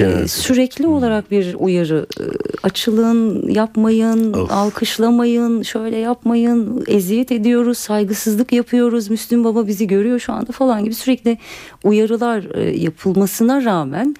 E, 0.00 0.02
Evet. 0.04 0.30
sürekli 0.30 0.86
olarak 0.86 1.30
bir 1.30 1.54
uyarı 1.58 2.06
e, 2.20 2.24
açılın 2.62 3.48
yapmayın 3.48 4.32
Of. 4.32 4.52
alkışlamayın 4.52 5.62
şöyle 5.62 5.96
yapmayın 5.96 6.84
eziyet 6.88 7.32
ediyoruz 7.32 7.78
saygısızlık 7.78 8.52
yapıyoruz 8.52 9.10
Müslüm 9.10 9.44
Baba 9.44 9.66
bizi 9.66 9.86
görüyor 9.86 10.18
şu 10.18 10.32
anda 10.32 10.52
falan 10.52 10.84
gibi 10.84 10.94
sürekli 10.94 11.38
uyarılar 11.84 12.54
e, 12.54 12.78
yapılmasına 12.78 13.64
rağmen 13.64 14.16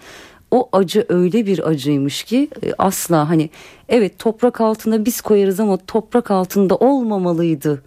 o 0.54 0.68
acı 0.72 1.06
öyle 1.08 1.46
bir 1.46 1.68
acıymış 1.68 2.22
ki 2.22 2.48
e, 2.62 2.72
asla 2.78 3.28
hani 3.28 3.50
evet 3.88 4.18
toprak 4.18 4.60
altına 4.60 5.04
biz 5.04 5.20
koyarız 5.20 5.60
ama 5.60 5.76
toprak 5.86 6.30
altında 6.30 6.76
olmamalıydı. 6.76 7.82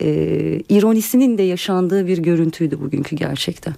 E, 0.00 0.08
ironisinin 0.68 1.38
de 1.38 1.42
yaşandığı 1.42 2.06
bir 2.06 2.18
görüntüydü 2.18 2.80
bugünkü 2.80 3.16
gerçekten. 3.16 3.74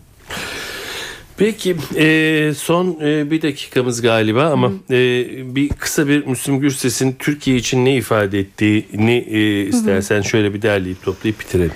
Peki 1.37 1.76
e, 1.96 2.53
son 2.57 2.98
e, 3.03 3.31
bir 3.31 3.42
dakikamız 3.42 4.03
galiba 4.03 4.44
ama 4.44 4.72
e, 4.90 5.26
bir 5.55 5.68
kısa 5.68 6.09
bir 6.09 6.26
Müslüm 6.26 6.61
Gürses'in 6.61 7.16
Türkiye 7.18 7.57
için 7.57 7.85
ne 7.85 7.96
ifade 7.96 8.38
ettiğini 8.38 9.26
e, 9.31 9.62
istersen 9.66 10.20
şöyle 10.22 10.55
bir 10.55 10.62
derleyip 10.62 11.03
toplayıp 11.03 11.40
bitirelim. 11.40 11.72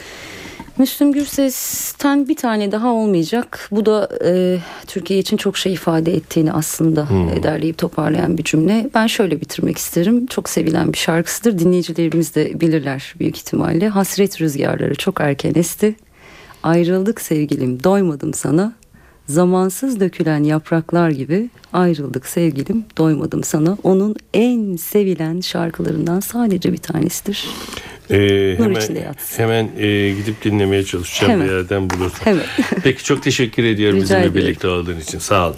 Müslüm 0.79 1.13
Gürses'ten 1.13 2.29
bir 2.29 2.37
tane 2.37 2.73
daha 2.73 2.93
olmayacak. 2.93 3.69
Bu 3.71 3.87
da 3.87 4.09
e, 4.25 4.59
Türkiye 4.87 5.21
için 5.21 5.37
çok 5.37 5.57
şey 5.57 5.73
ifade 5.73 6.15
ettiğini 6.15 6.53
aslında 6.53 7.09
e, 7.35 7.43
derleyip 7.43 7.79
toparlayan 7.79 8.39
bir 8.39 8.45
cümle. 8.45 8.91
Ben 8.95 9.07
şöyle 9.07 9.41
bitirmek 9.41 9.79
isterim. 9.79 10.27
Çok 10.27 10.49
sevilen 10.49 10.93
bir 10.93 10.99
şarkısıdır. 10.99 11.59
Dinleyicilerimiz 11.59 12.35
de 12.35 12.61
bilirler 12.61 13.15
büyük 13.19 13.37
ihtimalle. 13.37 13.89
Hasret 13.89 14.41
rüzgarları 14.41 14.95
çok 14.95 15.21
erken 15.21 15.53
esti. 15.57 15.95
Ayrıldık 16.63 17.21
sevgilim 17.21 17.85
doymadım 17.85 18.35
sana. 18.35 18.73
Zamansız 19.27 20.01
dökülen 20.01 20.45
yapraklar 20.45 21.11
gibi 21.11 21.51
ayrıldık 21.73 22.27
sevgilim 22.27 22.85
doymadım 22.99 23.45
sana. 23.45 23.79
Onun 23.83 24.17
en 24.35 24.77
sevilen 24.77 25.41
şarkılarından 25.41 26.21
sadece 26.21 26.73
bir 26.73 26.79
tanesidir. 26.79 27.49
E, 28.11 28.17
Nur 28.59 28.65
hemen 28.65 28.81
içinde 28.81 28.99
yatsın. 29.01 29.43
hemen 29.43 29.69
e, 29.79 30.11
gidip 30.11 30.45
dinlemeye 30.45 30.85
çalışacağım 30.85 31.33
Hemen. 31.33 31.49
bir 31.49 31.53
yerden 31.53 31.91
bulursam. 31.91 32.21
Hemen. 32.25 32.45
Peki 32.83 33.05
çok 33.05 33.23
teşekkür 33.23 33.65
ediyorum 33.65 33.97
Rica 33.97 34.05
bizimle 34.05 34.21
ederim. 34.21 34.35
birlikte 34.35 34.69
olduğun 34.69 35.01
için. 35.01 35.19
Sağ 35.19 35.47
olun. 35.47 35.57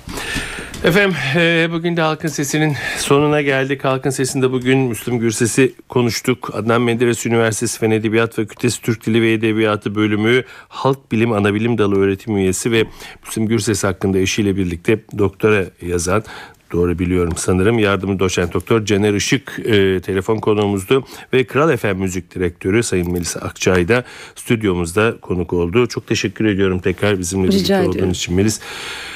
Efendim 0.84 1.16
e, 1.36 1.68
bugün 1.72 1.96
de 1.96 2.00
Halkın 2.00 2.28
Sesi'nin 2.28 2.76
sonuna 2.98 3.42
geldik. 3.42 3.84
Halkın 3.84 4.10
Sesi'nde 4.10 4.52
bugün 4.52 4.78
Müslüm 4.78 5.18
Gürses'i 5.18 5.72
konuştuk. 5.88 6.50
Adnan 6.52 6.82
Menderes 6.82 7.26
Üniversitesi 7.26 7.78
Fen 7.78 7.90
Edebiyat 7.90 8.34
Fakültesi 8.34 8.82
Türk 8.82 9.06
Dili 9.06 9.22
ve 9.22 9.32
Edebiyatı 9.32 9.94
Bölümü 9.94 10.44
Halk 10.68 11.12
Bilim 11.12 11.32
Anabilim 11.32 11.78
Dalı 11.78 11.98
öğretim 12.00 12.36
üyesi 12.36 12.72
ve 12.72 12.84
Müslüm 13.26 13.46
Gürses 13.46 13.84
hakkında 13.84 14.18
eşiyle 14.18 14.56
birlikte 14.56 14.98
doktora 15.18 15.64
yazan 15.82 16.24
Doğru 16.72 16.98
biliyorum 16.98 17.32
sanırım. 17.36 17.78
Yardımcı 17.78 18.18
doçent 18.18 18.54
doktor 18.54 18.84
Caner 18.84 19.14
Işık 19.14 19.58
e, 19.58 20.00
telefon 20.00 20.36
konuğumuzdu 20.36 21.04
ve 21.32 21.44
Kral 21.44 21.76
FM 21.76 21.96
Müzik 21.96 22.34
Direktörü 22.34 22.82
Sayın 22.82 23.12
Melisa 23.12 23.40
Akçay 23.40 23.88
da 23.88 24.04
stüdyomuzda 24.34 25.14
konuk 25.20 25.52
oldu. 25.52 25.86
Çok 25.86 26.06
teşekkür 26.06 26.44
ediyorum 26.44 26.78
tekrar 26.78 27.18
bizimle 27.18 27.46
Rica 27.46 27.56
birlikte 27.56 27.74
ediyorum. 27.74 27.98
olduğunuz 27.98 28.16
için 28.16 28.34
Melis. 28.34 28.60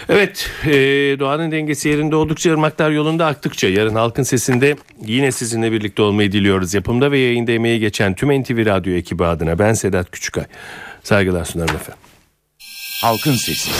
Evet 0.08 0.50
e, 0.66 0.70
doğanın 1.18 1.50
dengesi 1.50 1.88
yerinde 1.88 2.16
oldukça 2.16 2.52
ırmaklar 2.52 2.90
yolunda 2.90 3.26
aktıkça 3.26 3.68
yarın 3.68 3.94
halkın 3.94 4.22
sesinde 4.22 4.76
yine 5.06 5.32
sizinle 5.32 5.72
birlikte 5.72 6.02
olmayı 6.02 6.32
diliyoruz. 6.32 6.74
Yapımda 6.74 7.12
ve 7.12 7.18
yayında 7.18 7.52
emeği 7.52 7.80
geçen 7.80 8.14
tüm 8.14 8.42
NTV 8.42 8.66
Radyo 8.66 8.92
ekibi 8.92 9.24
adına 9.24 9.58
ben 9.58 9.72
Sedat 9.72 10.10
Küçükay. 10.10 10.44
Saygılar 11.02 11.44
sunarım 11.44 11.76
efendim. 11.76 12.02
Halkın 13.02 13.32
Sesi. 13.32 13.70